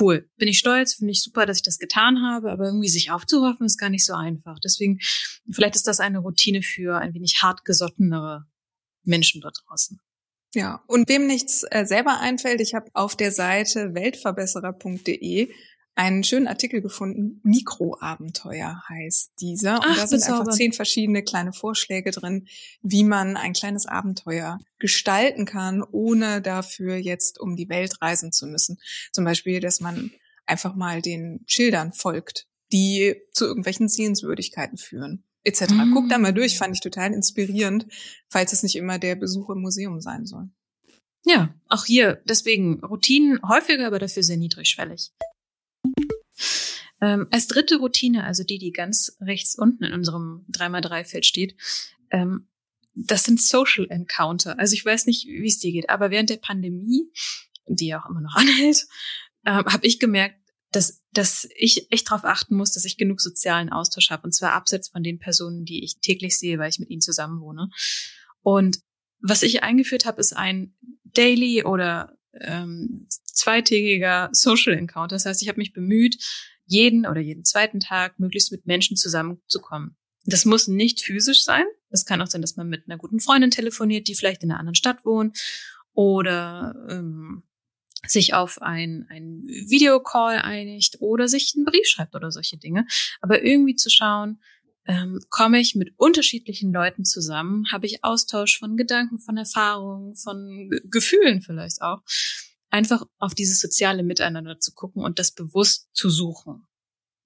[0.00, 3.10] cool, bin ich stolz, finde ich super, dass ich das getan habe, aber irgendwie sich
[3.10, 4.58] aufzuraffen ist gar nicht so einfach.
[4.58, 4.98] Deswegen,
[5.50, 8.46] vielleicht ist das eine Routine für ein wenig hartgesottenere
[9.04, 10.00] Menschen dort draußen.
[10.54, 15.52] Ja, und wem nichts äh, selber einfällt, ich habe auf der Seite weltverbesserer.de
[15.96, 17.40] einen schönen Artikel gefunden.
[17.42, 19.76] Mikroabenteuer heißt dieser.
[19.76, 22.46] Und Ach, da sind einfach zehn verschiedene kleine Vorschläge drin,
[22.82, 28.46] wie man ein kleines Abenteuer gestalten kann, ohne dafür jetzt um die Welt reisen zu
[28.46, 28.78] müssen.
[29.10, 30.12] Zum Beispiel, dass man
[30.44, 35.72] einfach mal den Schildern folgt, die zu irgendwelchen Sehenswürdigkeiten führen, etc.
[35.72, 35.92] Mm.
[35.94, 37.86] Guck da mal durch, fand ich total inspirierend,
[38.28, 40.50] falls es nicht immer der Besuch im Museum sein soll.
[41.24, 45.10] Ja, auch hier deswegen Routinen häufiger, aber dafür sehr niedrigschwellig.
[47.00, 51.56] Ähm, als dritte Routine, also die, die ganz rechts unten in unserem 3x3-Feld steht,
[52.10, 52.48] ähm,
[52.94, 54.58] das sind Social Encounter.
[54.58, 57.10] Also ich weiß nicht, wie es dir geht, aber während der Pandemie,
[57.66, 58.86] die ja auch immer noch anhält,
[59.44, 60.40] äh, habe ich gemerkt,
[60.72, 64.24] dass, dass ich echt darauf achten muss, dass ich genug sozialen Austausch habe.
[64.24, 67.40] Und zwar abseits von den Personen, die ich täglich sehe, weil ich mit ihnen zusammen
[67.40, 67.70] wohne.
[68.42, 68.80] Und
[69.20, 75.14] was ich eingeführt habe, ist ein Daily oder ähm, zweitägiger Social Encounter.
[75.16, 76.18] Das heißt, ich habe mich bemüht,
[76.66, 79.96] jeden oder jeden zweiten Tag möglichst mit Menschen zusammenzukommen.
[80.24, 81.64] Das muss nicht physisch sein.
[81.90, 84.58] Es kann auch sein, dass man mit einer guten Freundin telefoniert, die vielleicht in einer
[84.58, 85.38] anderen Stadt wohnt
[85.92, 87.44] oder ähm,
[88.06, 92.86] sich auf ein, ein Videocall einigt oder sich einen Brief schreibt oder solche Dinge.
[93.20, 94.40] Aber irgendwie zu schauen,
[94.86, 100.68] ähm, komme ich mit unterschiedlichen Leuten zusammen, habe ich Austausch von Gedanken, von Erfahrungen, von
[100.70, 102.02] G Gefühlen vielleicht auch
[102.70, 106.66] einfach auf dieses soziale Miteinander zu gucken und das bewusst zu suchen.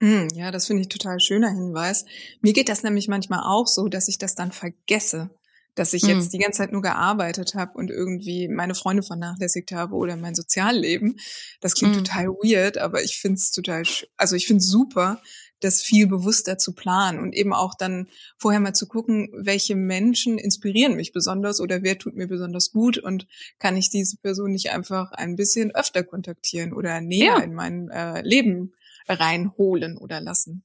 [0.02, 2.06] Hm, ja, das finde ich total schöner Hinweis.
[2.40, 5.30] Mir geht das nämlich manchmal auch so, dass ich das dann vergesse,
[5.74, 6.30] dass ich jetzt mhm.
[6.30, 11.18] die ganze Zeit nur gearbeitet habe und irgendwie meine Freunde vernachlässigt habe oder mein Sozialleben.
[11.60, 12.04] Das klingt mhm.
[12.04, 13.82] total weird, aber ich finde es total,
[14.16, 15.20] also ich finde es super,
[15.60, 20.38] das viel bewusster zu planen und eben auch dann vorher mal zu gucken, welche Menschen
[20.38, 23.26] inspirieren mich besonders oder wer tut mir besonders gut und
[23.58, 27.38] kann ich diese Person nicht einfach ein bisschen öfter kontaktieren oder näher ja.
[27.38, 28.72] in mein äh, Leben
[29.08, 30.64] reinholen oder lassen.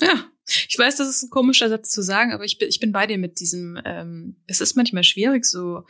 [0.00, 2.92] Ja, ich weiß, das ist ein komischer Satz zu sagen, aber ich bin, ich bin
[2.92, 5.84] bei dir mit diesem, ähm, es ist manchmal schwierig, so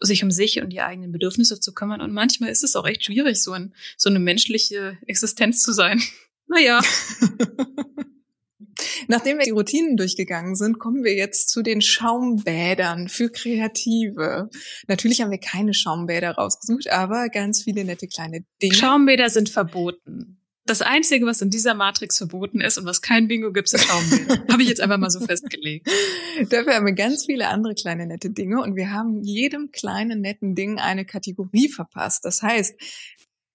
[0.00, 2.00] sich um sich und die eigenen Bedürfnisse zu kümmern.
[2.00, 6.02] Und manchmal ist es auch echt schwierig, so, ein, so eine menschliche Existenz zu sein.
[6.50, 6.80] Naja.
[9.08, 14.50] Nachdem wir die Routinen durchgegangen sind, kommen wir jetzt zu den Schaumbädern für Kreative.
[14.88, 18.74] Natürlich haben wir keine Schaumbäder rausgesucht, aber ganz viele nette kleine Dinge.
[18.74, 20.38] Schaumbäder sind verboten.
[20.66, 24.44] Das Einzige, was in dieser Matrix verboten ist und was kein Bingo gibt, sind Schaumbäder.
[24.52, 25.88] Habe ich jetzt einfach mal so festgelegt.
[26.48, 30.54] Dafür haben wir ganz viele andere kleine nette Dinge und wir haben jedem kleinen netten
[30.54, 32.24] Ding eine Kategorie verpasst.
[32.24, 32.74] Das heißt,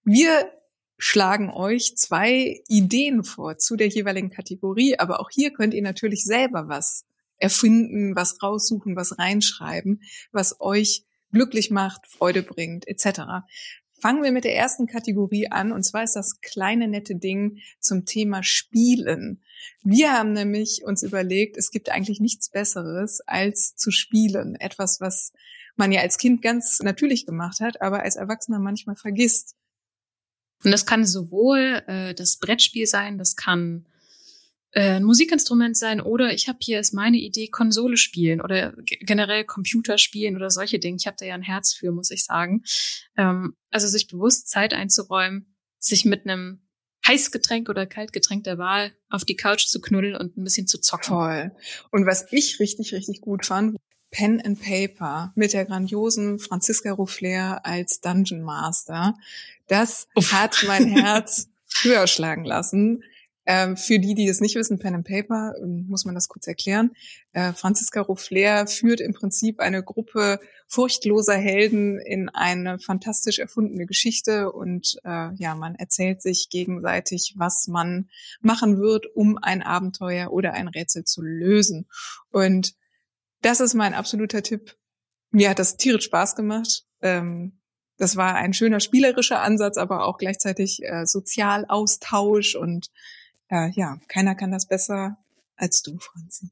[0.04, 0.50] wir
[0.98, 6.24] schlagen euch zwei Ideen vor zu der jeweiligen Kategorie, aber auch hier könnt ihr natürlich
[6.24, 7.04] selber was
[7.38, 13.20] erfinden, was raussuchen, was reinschreiben, was euch glücklich macht, Freude bringt, etc.
[13.98, 18.04] Fangen wir mit der ersten Kategorie an, und zwar ist das kleine nette Ding zum
[18.06, 19.42] Thema Spielen.
[19.82, 24.54] Wir haben nämlich uns überlegt, es gibt eigentlich nichts Besseres als zu spielen.
[24.56, 25.32] Etwas, was
[25.76, 29.54] man ja als Kind ganz natürlich gemacht hat, aber als Erwachsener manchmal vergisst.
[30.64, 33.86] Und das kann sowohl äh, das Brettspiel sein, das kann
[34.76, 39.44] äh, ein Musikinstrument sein oder ich habe hier ist meine Idee Konsole spielen oder generell
[39.44, 40.98] Computer spielen oder solche Dinge.
[41.00, 42.62] Ich habe da ja ein Herz für, muss ich sagen.
[43.16, 46.60] Ähm, also sich bewusst Zeit einzuräumen, sich mit einem
[47.06, 51.06] Heißgetränk oder Kaltgetränk der Wahl auf die Couch zu knuddeln und ein bisschen zu zocken.
[51.06, 51.52] Toll.
[51.90, 53.76] Und was ich richtig, richtig gut fand,
[54.10, 59.16] Pen and Paper mit der grandiosen Franziska Rouffler als Dungeon Master.
[59.66, 60.32] Das Uff.
[60.32, 61.48] hat mein Herz
[61.82, 63.02] höher schlagen lassen.
[63.48, 66.48] Ähm, für die, die es nicht wissen, Pen and Paper, ähm, muss man das kurz
[66.48, 66.90] erklären.
[67.32, 74.50] Äh, Franziska Rouffler führt im Prinzip eine Gruppe furchtloser Helden in eine fantastisch erfundene Geschichte
[74.50, 80.54] und äh, ja, man erzählt sich gegenseitig, was man machen wird, um ein Abenteuer oder
[80.54, 81.86] ein Rätsel zu lösen.
[82.30, 82.74] Und
[83.42, 84.76] das ist mein absoluter Tipp.
[85.30, 86.84] Mir hat das tierisch Spaß gemacht.
[87.00, 87.60] Ähm,
[87.98, 92.90] das war ein schöner spielerischer Ansatz, aber auch gleichzeitig äh, Sozialaustausch und
[93.48, 95.18] äh, ja, keiner kann das besser
[95.56, 96.50] als du, Franzi.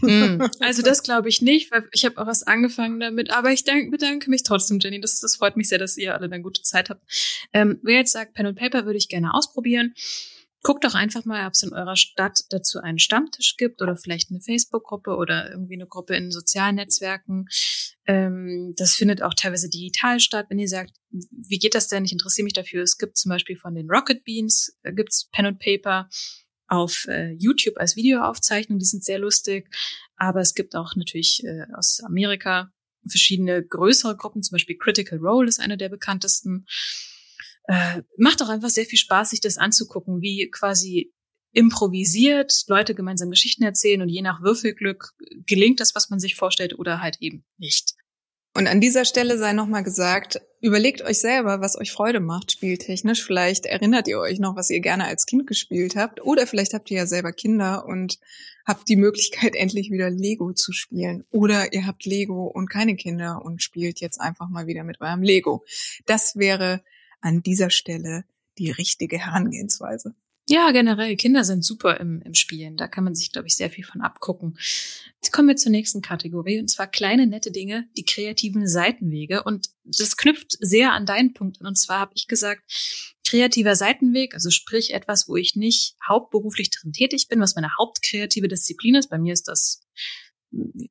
[0.00, 3.30] mm, also das glaube ich nicht, weil ich habe auch was angefangen damit.
[3.30, 5.00] Aber ich dank, bedanke mich trotzdem, Jenny.
[5.00, 7.02] Das, das freut mich sehr, dass ihr alle eine gute Zeit habt.
[7.52, 9.94] Ähm, wer jetzt sagt, Pen und Paper würde ich gerne ausprobieren,
[10.62, 14.30] guckt doch einfach mal, ob es in eurer Stadt dazu einen Stammtisch gibt oder vielleicht
[14.30, 17.46] eine Facebook-Gruppe oder irgendwie eine Gruppe in sozialen Netzwerken.
[18.06, 20.46] Ähm, das findet auch teilweise digital statt.
[20.48, 22.04] Wenn ihr sagt, wie geht das denn?
[22.04, 22.82] Ich interessiere mich dafür.
[22.82, 26.08] Es gibt zum Beispiel von den Rocket Beans, äh, gibt's Pen und Paper
[26.66, 28.78] auf äh, YouTube als Videoaufzeichnung.
[28.78, 29.68] Die sind sehr lustig.
[30.16, 32.70] Aber es gibt auch natürlich äh, aus Amerika
[33.08, 34.42] verschiedene größere Gruppen.
[34.42, 36.66] Zum Beispiel Critical Role ist eine der bekanntesten
[37.70, 41.12] äh, macht auch einfach sehr viel Spaß, sich das anzugucken, wie quasi
[41.52, 45.12] improvisiert Leute gemeinsam Geschichten erzählen und je nach Würfelglück
[45.46, 47.94] gelingt das, was man sich vorstellt oder halt eben nicht.
[48.56, 53.24] Und an dieser Stelle sei nochmal gesagt, überlegt euch selber, was euch Freude macht, spieltechnisch.
[53.24, 56.20] Vielleicht erinnert ihr euch noch, was ihr gerne als Kind gespielt habt.
[56.20, 58.18] Oder vielleicht habt ihr ja selber Kinder und
[58.66, 61.24] habt die Möglichkeit, endlich wieder Lego zu spielen.
[61.30, 65.22] Oder ihr habt Lego und keine Kinder und spielt jetzt einfach mal wieder mit eurem
[65.22, 65.64] Lego.
[66.06, 66.82] Das wäre
[67.20, 68.24] an dieser Stelle
[68.58, 70.14] die richtige Herangehensweise.
[70.48, 72.76] Ja, generell, Kinder sind super im, im Spielen.
[72.76, 74.58] Da kann man sich, glaube ich, sehr viel von abgucken.
[75.22, 79.44] Jetzt kommen wir zur nächsten Kategorie, und zwar kleine, nette Dinge, die kreativen Seitenwege.
[79.44, 81.68] Und das knüpft sehr an deinen Punkt an.
[81.68, 82.62] Und zwar habe ich gesagt,
[83.24, 88.48] kreativer Seitenweg, also sprich etwas, wo ich nicht hauptberuflich drin tätig bin, was meine hauptkreative
[88.48, 89.08] Disziplin ist.
[89.08, 89.82] Bei mir ist das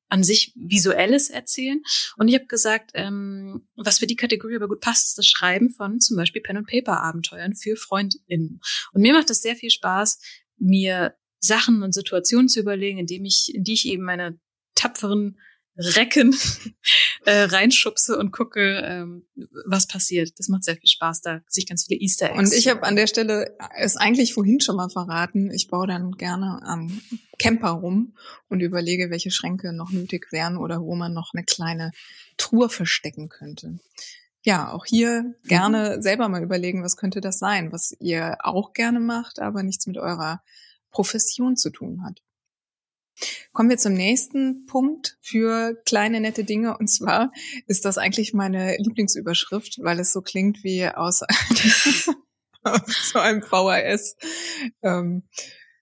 [0.08, 1.82] an sich visuelles erzählen.
[2.17, 5.69] Und ich habe gesagt, ähm, was für die Kategorie aber gut passt, ist das Schreiben
[5.69, 8.62] von zum Beispiel Pen und Paper Abenteuern für FreundInnen.
[8.93, 10.19] Und mir macht es sehr viel Spaß,
[10.58, 14.39] mir Sachen und Situationen zu überlegen, in, dem ich, in die ich eben meine
[14.76, 15.39] tapferen
[15.79, 16.35] Recken
[17.25, 19.25] äh, reinschubse und gucke, ähm,
[19.65, 20.37] was passiert.
[20.37, 22.37] Das macht sehr viel Spaß, da sich ganz viele Easter Eggs.
[22.37, 25.51] Und ich habe an der Stelle es eigentlich vorhin schon mal verraten.
[25.51, 27.01] Ich baue dann gerne am
[27.39, 28.15] Camper rum
[28.49, 31.91] und überlege, welche Schränke noch nötig wären oder wo man noch eine kleine
[32.37, 33.79] Truhe verstecken könnte.
[34.43, 36.01] Ja, auch hier gerne mhm.
[36.01, 39.97] selber mal überlegen, was könnte das sein, was ihr auch gerne macht, aber nichts mit
[39.97, 40.41] eurer
[40.91, 42.21] Profession zu tun hat.
[43.51, 46.77] Kommen wir zum nächsten Punkt für kleine nette Dinge.
[46.77, 47.32] Und zwar
[47.67, 51.19] ist das eigentlich meine Lieblingsüberschrift, weil es so klingt wie aus,
[52.63, 54.15] so einem VHS.
[54.82, 55.23] Ähm,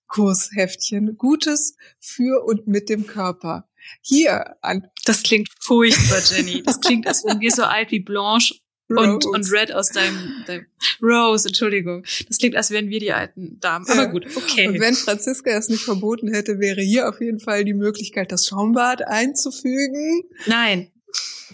[0.08, 1.18] Kursheftchen.
[1.18, 3.70] Gutes für und mit dem Körper.
[4.02, 4.88] Hier an.
[5.06, 6.64] Das klingt furchtbar, Jenny.
[6.64, 8.56] Das klingt, als wären wir so alt wie Blanche
[8.90, 10.66] und, und Red aus deinem, deinem
[11.02, 12.04] Rose, Entschuldigung.
[12.28, 13.86] Das klingt, als wären wir die alten Damen.
[13.88, 14.68] Aber gut, okay.
[14.68, 18.48] Und wenn Franziska es nicht verboten hätte, wäre hier auf jeden Fall die Möglichkeit, das
[18.48, 20.24] Schaumbad einzufügen.
[20.46, 20.92] Nein.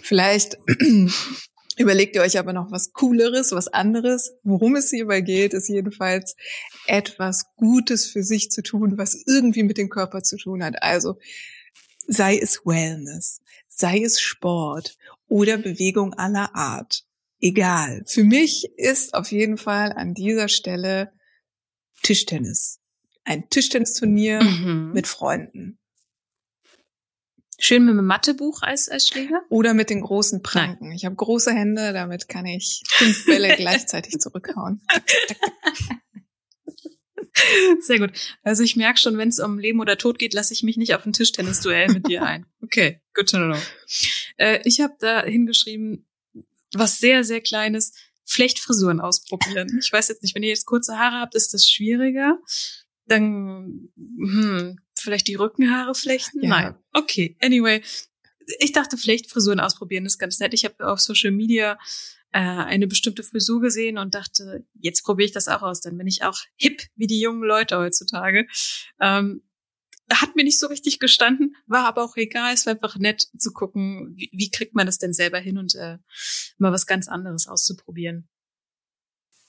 [0.00, 0.58] Vielleicht
[1.76, 4.34] überlegt ihr euch aber noch was Cooleres, was anderes.
[4.44, 6.36] Worum es hierbei geht, ist jedenfalls
[6.86, 10.82] etwas Gutes für sich zu tun, was irgendwie mit dem Körper zu tun hat.
[10.82, 11.18] Also
[12.06, 14.96] sei es Wellness, sei es Sport
[15.28, 17.04] oder Bewegung aller Art
[17.44, 18.02] egal.
[18.06, 21.12] Für mich ist auf jeden Fall an dieser Stelle
[22.02, 22.80] Tischtennis.
[23.24, 24.92] Ein Tischtennisturnier mhm.
[24.92, 25.78] mit Freunden.
[27.58, 29.42] Schön mit einem Mathebuch als, als Schläger?
[29.48, 30.88] Oder mit den großen Pranken.
[30.88, 30.96] Nein.
[30.96, 34.80] Ich habe große Hände, damit kann ich fünf Bälle gleichzeitig zurückhauen.
[37.80, 38.12] Sehr gut.
[38.42, 40.94] Also ich merke schon, wenn es um Leben oder Tod geht, lasse ich mich nicht
[40.94, 42.46] auf ein Tischtennisduell mit dir ein.
[42.64, 43.58] Okay, good to know.
[44.38, 46.06] Äh, ich habe da hingeschrieben,
[46.78, 47.92] was sehr, sehr Kleines,
[48.24, 49.78] Flechtfrisuren ausprobieren.
[49.80, 52.38] Ich weiß jetzt nicht, wenn ihr jetzt kurze Haare habt, ist das schwieriger.
[53.06, 56.42] Dann hm, vielleicht die Rückenhaare flechten?
[56.42, 56.48] Ja.
[56.48, 56.74] Nein.
[56.92, 57.82] Okay, anyway.
[58.60, 60.54] Ich dachte, Flechtfrisuren ausprobieren ist ganz nett.
[60.54, 61.78] Ich habe auf Social Media
[62.32, 65.80] äh, eine bestimmte Frisur gesehen und dachte, jetzt probiere ich das auch aus.
[65.80, 68.46] Dann bin ich auch hip wie die jungen Leute heutzutage.
[69.00, 69.42] Ähm,
[70.12, 72.54] hat mir nicht so richtig gestanden, war aber auch egal.
[72.54, 75.74] Es war einfach nett zu gucken, wie, wie kriegt man das denn selber hin und
[75.74, 75.98] äh,
[76.58, 78.28] mal was ganz anderes auszuprobieren.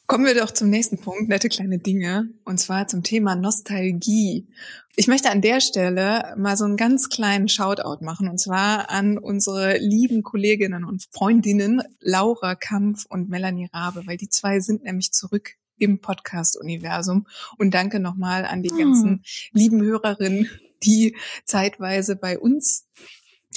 [0.07, 4.47] Kommen wir doch zum nächsten Punkt, nette kleine Dinge, und zwar zum Thema Nostalgie.
[4.95, 9.17] Ich möchte an der Stelle mal so einen ganz kleinen Shoutout machen, und zwar an
[9.17, 15.11] unsere lieben Kolleginnen und Freundinnen Laura Kampf und Melanie Rabe, weil die zwei sind nämlich
[15.11, 17.27] zurück im Podcast-Universum.
[17.57, 19.21] Und danke nochmal an die ganzen hm.
[19.53, 20.49] lieben Hörerinnen,
[20.83, 22.87] die zeitweise bei uns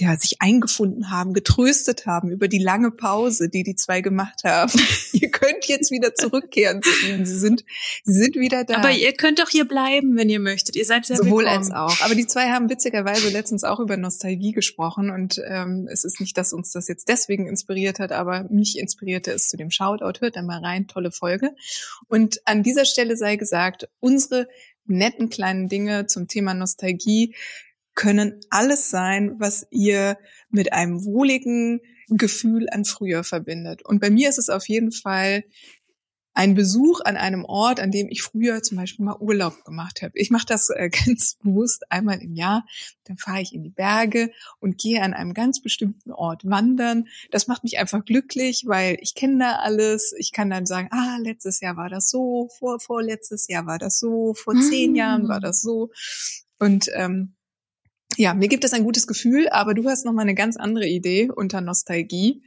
[0.00, 4.72] ja, sich eingefunden haben, getröstet haben über die lange Pause, die die zwei gemacht haben.
[5.12, 7.26] ihr könnt jetzt wieder zurückkehren zu ihnen.
[7.26, 7.64] Sie sind,
[8.04, 8.76] sie sind wieder da.
[8.76, 10.76] Aber ihr könnt doch hier bleiben, wenn ihr möchtet.
[10.76, 11.72] Ihr seid sehr Sowohl willkommen.
[11.72, 12.04] als auch.
[12.04, 16.36] Aber die zwei haben witzigerweise letztens auch über Nostalgie gesprochen und ähm, es ist nicht,
[16.36, 20.20] dass uns das jetzt deswegen inspiriert hat, aber mich inspirierte es zu dem Shoutout.
[20.20, 21.54] Hört da mal rein, tolle Folge.
[22.08, 24.48] Und an dieser Stelle sei gesagt, unsere
[24.88, 27.34] netten kleinen Dinge zum Thema Nostalgie
[27.98, 30.18] können alles sein, was ihr
[30.50, 33.84] mit einem wohligen Gefühl an früher verbindet.
[33.84, 35.42] Und bei mir ist es auf jeden Fall
[36.32, 40.12] ein Besuch an einem Ort, an dem ich früher zum Beispiel mal Urlaub gemacht habe.
[40.14, 42.64] Ich mache das äh, ganz bewusst einmal im Jahr.
[43.02, 44.30] Dann fahre ich in die Berge
[44.60, 47.08] und gehe an einem ganz bestimmten Ort wandern.
[47.32, 50.14] Das macht mich einfach glücklich, weil ich kenne da alles.
[50.16, 53.98] Ich kann dann sagen, ah, letztes Jahr war das so, vor vorletztes Jahr war das
[53.98, 55.90] so, vor zehn Jahren war das so.
[56.60, 57.34] Und ähm,
[58.18, 60.88] ja, mir gibt es ein gutes Gefühl, aber du hast noch mal eine ganz andere
[60.88, 62.42] Idee unter Nostalgie.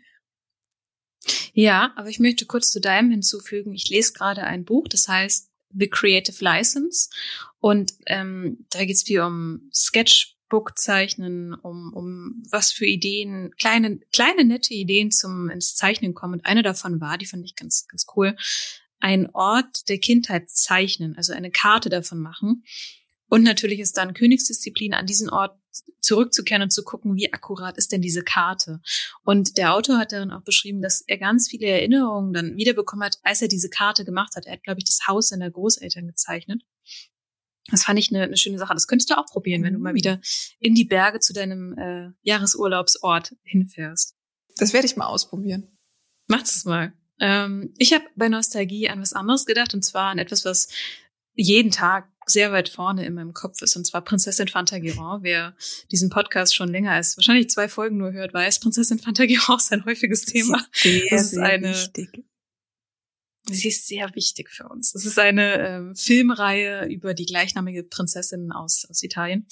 [1.53, 3.73] Ja, aber ich möchte kurz zu deinem hinzufügen.
[3.73, 7.09] Ich lese gerade ein Buch, das heißt The Creative License.
[7.59, 14.01] Und ähm, da geht es viel um Sketchbook zeichnen, um, um was für Ideen, kleine,
[14.11, 16.33] kleine nette Ideen zum ins Zeichnen kommen.
[16.33, 18.35] Und eine davon war, die fand ich ganz, ganz cool,
[18.99, 22.65] ein Ort der Kindheit zeichnen, also eine Karte davon machen.
[23.29, 25.60] Und natürlich ist dann Königsdisziplin, an diesen Ort
[25.99, 28.81] zurückzukehren und zu gucken, wie akkurat ist denn diese Karte.
[29.23, 33.19] Und der Autor hat darin auch beschrieben, dass er ganz viele Erinnerungen dann wiederbekommen hat,
[33.23, 34.45] als er diese Karte gemacht hat.
[34.45, 36.63] Er hat, glaube ich, das Haus seiner Großeltern gezeichnet.
[37.69, 38.73] Das fand ich eine, eine schöne Sache.
[38.73, 39.97] Das könntest du auch probieren, wenn du mal mhm.
[39.97, 40.21] wieder
[40.59, 44.15] in die Berge zu deinem äh, Jahresurlaubsort hinfährst.
[44.57, 45.67] Das werde ich mal ausprobieren.
[46.27, 46.93] Mach es mal.
[47.19, 50.69] Ähm, ich habe bei Nostalgie an was anderes gedacht, und zwar an etwas, was
[51.35, 55.23] jeden Tag sehr weit vorne in meinem Kopf ist, und zwar Prinzessin Fantagirand.
[55.23, 55.55] Wer
[55.91, 59.85] diesen Podcast schon länger als wahrscheinlich zwei Folgen nur hört, weiß, Prinzessin Fantagirand ist ein
[59.85, 60.65] häufiges Thema.
[60.73, 62.23] Sehr, das ist sehr eine, wichtig.
[63.45, 64.93] Sie ist sehr wichtig für uns.
[64.93, 69.47] Es ist eine ähm, Filmreihe über die gleichnamige Prinzessin aus, aus Italien.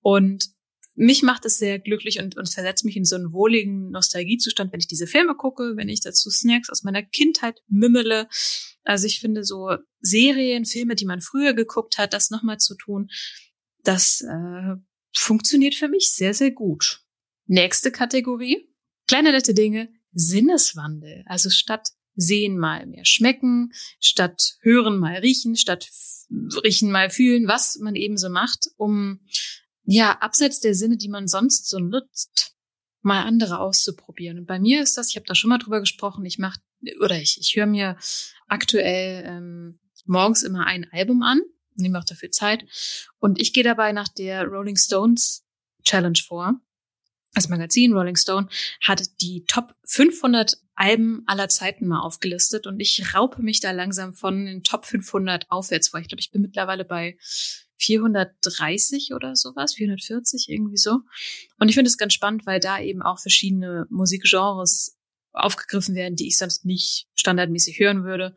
[0.00, 0.53] Und
[0.94, 4.80] mich macht es sehr glücklich und, und versetzt mich in so einen wohligen Nostalgiezustand, wenn
[4.80, 8.28] ich diese Filme gucke, wenn ich dazu Snacks aus meiner Kindheit mümmele
[8.84, 13.10] also ich finde so Serien, Filme, die man früher geguckt hat, das nochmal zu tun,
[13.82, 14.76] das äh,
[15.16, 17.00] funktioniert für mich sehr, sehr gut.
[17.46, 18.70] Nächste Kategorie.
[19.08, 19.88] Kleine nette Dinge.
[20.12, 21.24] Sinneswandel.
[21.26, 25.90] Also statt sehen mal mehr schmecken, statt hören mal riechen, statt
[26.62, 29.20] riechen mal fühlen, was man eben so macht, um
[29.84, 32.54] ja, abseits der Sinne, die man sonst so nutzt,
[33.02, 34.38] mal andere auszuprobieren.
[34.38, 36.58] Und bei mir ist das, ich habe da schon mal drüber gesprochen, ich mache
[37.00, 37.96] oder ich, ich höre mir
[38.48, 41.40] aktuell ähm, morgens immer ein Album an,
[41.76, 42.64] nehme auch dafür Zeit.
[43.18, 45.44] Und ich gehe dabei nach der Rolling Stones
[45.84, 46.60] Challenge vor.
[47.34, 48.48] Das Magazin Rolling Stone
[48.80, 54.12] hat die Top 500 Alben aller Zeiten mal aufgelistet und ich raupe mich da langsam
[54.12, 56.00] von den Top 500 aufwärts vor.
[56.00, 57.16] Ich glaube, ich bin mittlerweile bei
[57.84, 61.00] 430 oder sowas, 440 irgendwie so.
[61.58, 64.96] Und ich finde es ganz spannend, weil da eben auch verschiedene Musikgenres
[65.32, 68.34] aufgegriffen werden, die ich sonst nicht standardmäßig hören würde.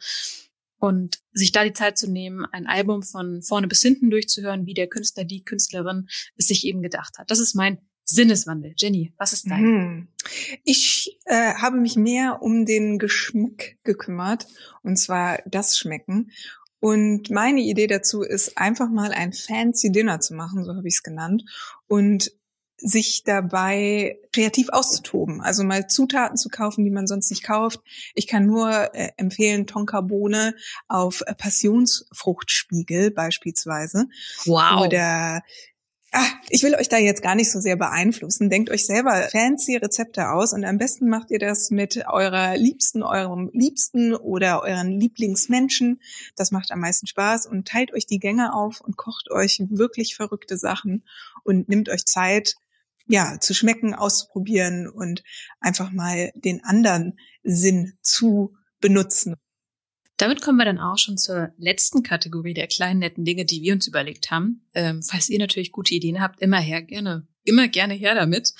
[0.79, 4.75] Und sich da die Zeit zu nehmen, ein Album von vorne bis hinten durchzuhören, wie
[4.75, 7.31] der Künstler, die Künstlerin es sich eben gedacht hat.
[7.31, 8.73] Das ist mein Sinneswandel.
[8.77, 9.59] Jenny, was ist dein?
[9.59, 10.07] Hm.
[10.63, 14.47] Ich äh, habe mich mehr um den Geschmack gekümmert,
[14.81, 16.31] und zwar das Schmecken.
[16.79, 20.95] Und meine Idee dazu ist, einfach mal ein fancy Dinner zu machen, so habe ich
[20.95, 21.43] es genannt.
[21.87, 22.31] Und
[22.79, 25.41] sich dabei kreativ auszutoben.
[25.41, 27.81] Also mal Zutaten zu kaufen, die man sonst nicht kauft.
[28.13, 30.55] Ich kann nur äh, empfehlen Tonkabohne
[30.87, 34.05] auf Passionsfruchtspiegel beispielsweise.
[34.45, 34.85] Wow.
[34.85, 35.41] Oder
[36.19, 38.49] Ah, ich will euch da jetzt gar nicht so sehr beeinflussen.
[38.49, 43.03] Denkt euch selber fancy Rezepte aus und am besten macht ihr das mit eurer Liebsten,
[43.03, 46.01] eurem Liebsten oder euren Lieblingsmenschen.
[46.35, 50.15] Das macht am meisten Spaß und teilt euch die Gänge auf und kocht euch wirklich
[50.15, 51.03] verrückte Sachen
[51.43, 52.55] und nimmt euch Zeit,
[53.05, 55.21] ja, zu schmecken, auszuprobieren und
[55.59, 59.35] einfach mal den anderen Sinn zu benutzen.
[60.17, 63.73] Damit kommen wir dann auch schon zur letzten Kategorie der kleinen netten Dinge, die wir
[63.73, 64.67] uns überlegt haben.
[64.73, 68.53] Ähm, falls ihr natürlich gute Ideen habt, immer her, gerne, immer gerne her damit.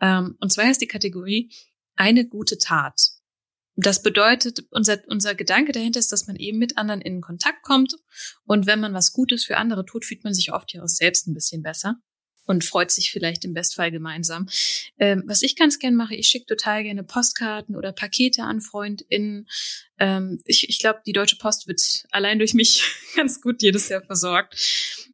[0.00, 1.52] Ähm, und zwar ist die Kategorie
[1.94, 3.10] eine gute Tat.
[3.76, 7.96] Das bedeutet, unser, unser Gedanke dahinter ist, dass man eben mit anderen in Kontakt kommt.
[8.44, 11.26] Und wenn man was Gutes für andere tut, fühlt man sich oft ja auch selbst
[11.26, 12.00] ein bisschen besser
[12.46, 14.48] und freut sich vielleicht im Bestfall gemeinsam.
[14.98, 19.48] Ähm, was ich ganz gern mache, ich schicke total gerne Postkarten oder Pakete an FreundInnen.
[19.98, 22.84] Ähm, ich ich glaube, die Deutsche Post wird allein durch mich
[23.16, 24.56] ganz gut jedes Jahr versorgt.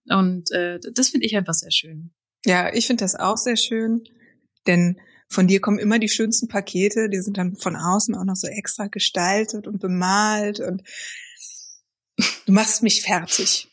[0.08, 2.10] Und äh, das finde ich einfach sehr schön.
[2.44, 4.04] Ja, ich finde das auch sehr schön,
[4.66, 8.34] denn von dir kommen immer die schönsten Pakete, die sind dann von außen auch noch
[8.34, 10.82] so extra gestaltet und bemalt und
[12.46, 13.69] du machst mich fertig.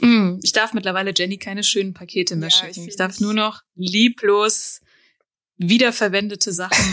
[0.00, 2.82] Mm, ich darf mittlerweile Jenny keine schönen Pakete mehr ja, schicken.
[2.82, 4.80] Ich, ich darf nur noch lieblos
[5.56, 6.84] wiederverwendete Sachen,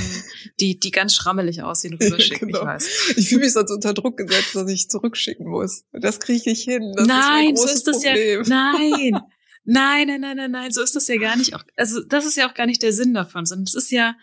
[0.60, 2.47] die, die ganz schrammelig aussehen, rüberschicken.
[2.47, 2.62] genau.
[2.62, 3.14] Ich weiß.
[3.18, 5.84] Ich fühle mich sonst unter Druck gesetzt, dass ich zurückschicken muss.
[5.91, 6.93] Das kriege ich hin.
[6.95, 8.43] Das nein, ist so ist das Problem.
[8.43, 8.74] ja.
[8.74, 9.22] Nein.
[9.64, 11.54] Nein, nein, nein, nein, nein, so ist das ja gar nicht.
[11.54, 14.16] Auch, also das ist ja auch gar nicht der Sinn davon, sondern es ist ja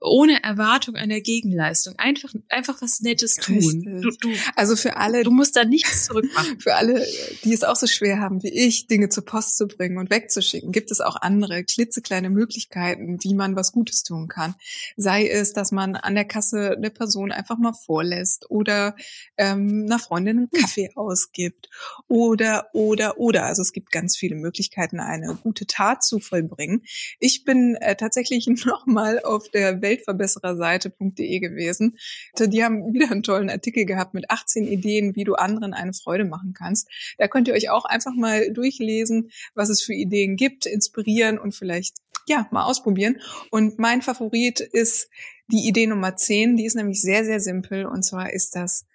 [0.00, 1.94] ohne Erwartung einer Gegenleistung.
[1.98, 4.00] Einfach, einfach was Nettes tun.
[4.00, 5.22] Du, du, also für alle.
[5.24, 6.58] Du musst da nichts zurückmachen.
[6.58, 7.06] Für alle,
[7.44, 10.72] die es auch so schwer haben wie ich, Dinge zur Post zu bringen und wegzuschicken,
[10.72, 14.54] gibt es auch andere klitzekleine Möglichkeiten, wie man was Gutes tun kann.
[14.96, 18.96] Sei es, dass man an der Kasse eine Person einfach mal vorlässt oder
[19.36, 20.60] ähm, einer Freundin einen hm.
[20.60, 21.68] Kaffee ausgibt
[22.08, 23.44] oder, oder, oder.
[23.44, 26.84] Also es gibt ganz viele Möglichkeiten, eine gute Tat zu vollbringen.
[27.18, 31.98] Ich bin äh, tatsächlich nochmal auf der Welt weltverbessererseite.de gewesen.
[32.38, 36.24] Die haben wieder einen tollen Artikel gehabt mit 18 Ideen, wie du anderen eine Freude
[36.24, 36.88] machen kannst.
[37.18, 41.54] Da könnt ihr euch auch einfach mal durchlesen, was es für Ideen gibt, inspirieren und
[41.54, 43.20] vielleicht ja, mal ausprobieren.
[43.50, 45.08] Und mein Favorit ist
[45.48, 48.86] die Idee Nummer 10, die ist nämlich sehr, sehr simpel und zwar ist das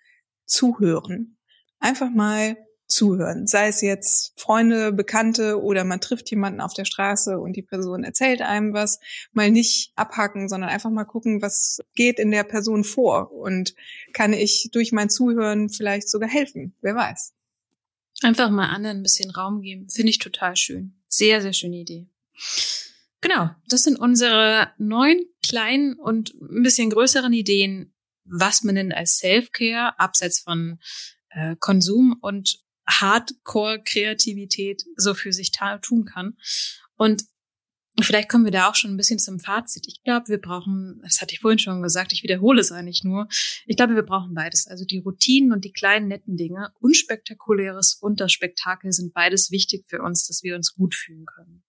[0.45, 1.37] Zuhören.
[1.79, 2.55] Einfach mal
[2.87, 3.47] zuhören.
[3.47, 8.03] Sei es jetzt Freunde, Bekannte oder man trifft jemanden auf der Straße und die Person
[8.03, 8.99] erzählt einem was.
[9.33, 13.75] Mal nicht abhacken, sondern einfach mal gucken, was geht in der Person vor und
[14.13, 16.75] kann ich durch mein Zuhören vielleicht sogar helfen.
[16.81, 17.33] Wer weiß.
[18.21, 19.89] Einfach mal anderen ein bisschen Raum geben.
[19.89, 20.95] Finde ich total schön.
[21.07, 22.07] Sehr, sehr schöne Idee.
[23.21, 29.17] Genau, das sind unsere neun kleinen und ein bisschen größeren Ideen, was man denn als
[29.17, 30.79] Self-Care abseits von
[31.29, 36.37] äh, Konsum und Hardcore-Kreativität so für sich tun kann.
[36.97, 37.25] Und
[38.01, 39.85] vielleicht kommen wir da auch schon ein bisschen zum Fazit.
[39.87, 43.27] Ich glaube, wir brauchen, das hatte ich vorhin schon gesagt, ich wiederhole es eigentlich nur.
[43.65, 44.67] Ich glaube, wir brauchen beides.
[44.67, 49.85] Also die Routinen und die kleinen netten Dinge, unspektakuläres und das Spektakel sind beides wichtig
[49.87, 51.63] für uns, dass wir uns gut fühlen können.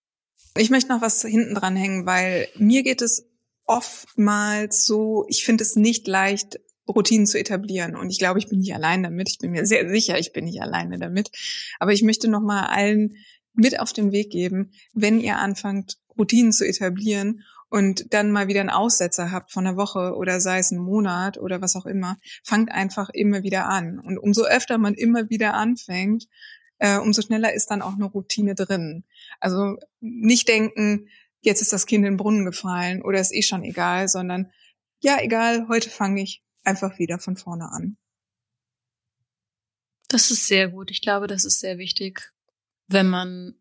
[0.56, 3.28] Ich möchte noch was hinten dran hängen, weil mir geht es
[3.64, 6.58] oftmals so, ich finde es nicht leicht,
[6.88, 7.96] Routinen zu etablieren.
[7.96, 9.28] Und ich glaube, ich bin nicht allein damit.
[9.28, 11.30] Ich bin mir sehr sicher, ich bin nicht alleine damit.
[11.78, 13.16] Aber ich möchte noch mal allen
[13.54, 18.60] mit auf den Weg geben, wenn ihr anfangt, Routinen zu etablieren und dann mal wieder
[18.60, 22.16] einen Aussetzer habt von einer Woche oder sei es ein Monat oder was auch immer,
[22.44, 23.98] fangt einfach immer wieder an.
[23.98, 26.28] Und umso öfter man immer wieder anfängt,
[26.78, 29.04] äh, umso schneller ist dann auch eine Routine drin.
[29.40, 31.08] Also nicht denken,
[31.40, 34.52] jetzt ist das Kind in den Brunnen gefallen oder ist eh schon egal, sondern
[35.00, 37.96] ja, egal, heute fange ich einfach wieder von vorne an.
[40.08, 40.90] Das ist sehr gut.
[40.90, 42.32] Ich glaube, das ist sehr wichtig,
[42.88, 43.54] wenn man,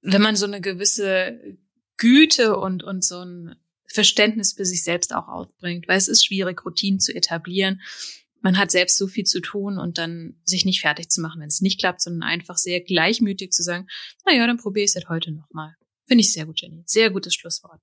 [0.00, 1.58] wenn man so eine gewisse
[1.96, 3.56] Güte und, und so ein
[3.86, 7.80] Verständnis für sich selbst auch aufbringt, weil es ist schwierig, Routinen zu etablieren.
[8.40, 11.48] Man hat selbst so viel zu tun und dann sich nicht fertig zu machen, wenn
[11.48, 13.86] es nicht klappt, sondern einfach sehr gleichmütig zu sagen,
[14.26, 15.76] na ja, dann probiere ich es halt heute nochmal.
[16.06, 16.82] Finde ich sehr gut, Jenny.
[16.86, 17.80] Sehr gutes Schlusswort.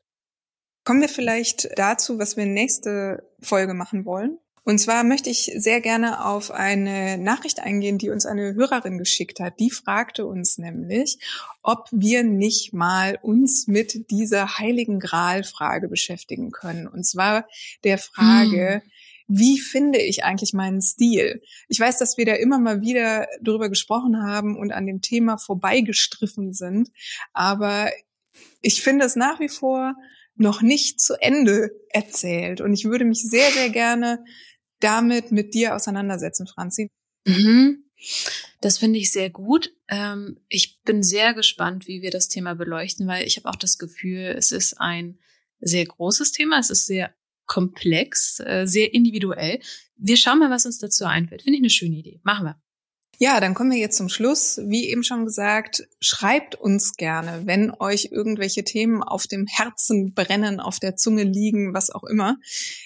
[0.84, 4.38] Kommen wir vielleicht dazu, was wir nächste Folge machen wollen.
[4.64, 9.40] Und zwar möchte ich sehr gerne auf eine Nachricht eingehen, die uns eine Hörerin geschickt
[9.40, 9.60] hat.
[9.60, 11.18] Die fragte uns nämlich,
[11.64, 16.88] ob wir nicht mal uns mit dieser heiligen Gral-Frage beschäftigen können.
[16.88, 17.48] Und zwar
[17.84, 18.92] der Frage, hm
[19.34, 21.42] wie finde ich eigentlich meinen Stil?
[21.70, 25.38] Ich weiß, dass wir da immer mal wieder drüber gesprochen haben und an dem Thema
[25.38, 26.92] vorbeigestriffen sind,
[27.32, 27.90] aber
[28.62, 29.96] ich finde es nach wie vor
[30.36, 32.62] noch nicht zu Ende erzählt.
[32.62, 34.24] Und ich würde mich sehr, sehr gerne
[34.80, 36.90] damit mit dir auseinandersetzen, Franzi.
[37.26, 37.86] Mhm.
[38.62, 39.74] Das finde ich sehr gut.
[39.88, 43.78] Ähm, ich bin sehr gespannt, wie wir das Thema beleuchten, weil ich habe auch das
[43.78, 45.20] Gefühl, es ist ein
[45.60, 47.14] sehr großes Thema, es ist sehr
[47.46, 49.60] komplex, äh, sehr individuell.
[49.98, 51.44] Wir schauen mal, was uns dazu einfällt.
[51.44, 52.20] Finde ich eine schöne Idee.
[52.24, 52.62] Machen wir.
[53.24, 54.60] Ja, dann kommen wir jetzt zum Schluss.
[54.66, 60.60] Wie eben schon gesagt, schreibt uns gerne, wenn euch irgendwelche Themen auf dem Herzen brennen,
[60.60, 62.38] auf der Zunge liegen, was auch immer.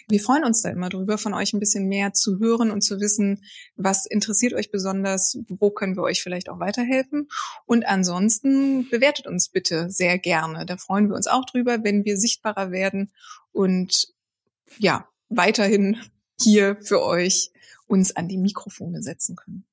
[0.10, 3.00] Wir freuen uns da immer drüber, von euch ein bisschen mehr zu hören und zu
[3.00, 3.46] wissen,
[3.78, 7.30] was interessiert euch besonders, wo können wir euch vielleicht auch weiterhelfen.
[7.66, 10.66] Und ansonsten bewertet uns bitte sehr gerne.
[10.66, 13.14] Da freuen wir uns auch drüber, wenn wir sichtbarer werden
[13.54, 14.14] und
[14.80, 15.96] ja, weiterhin
[16.42, 17.52] hier für euch
[17.88, 19.66] uns an die Mikrofone setzen können.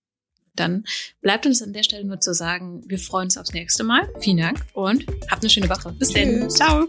[0.55, 0.85] Dann
[1.21, 4.09] bleibt uns an der Stelle nur zu sagen, wir freuen uns aufs nächste Mal.
[4.21, 5.93] Vielen Dank und habt eine schöne Woche.
[5.93, 6.59] Bis Tschüss.
[6.59, 6.89] dann.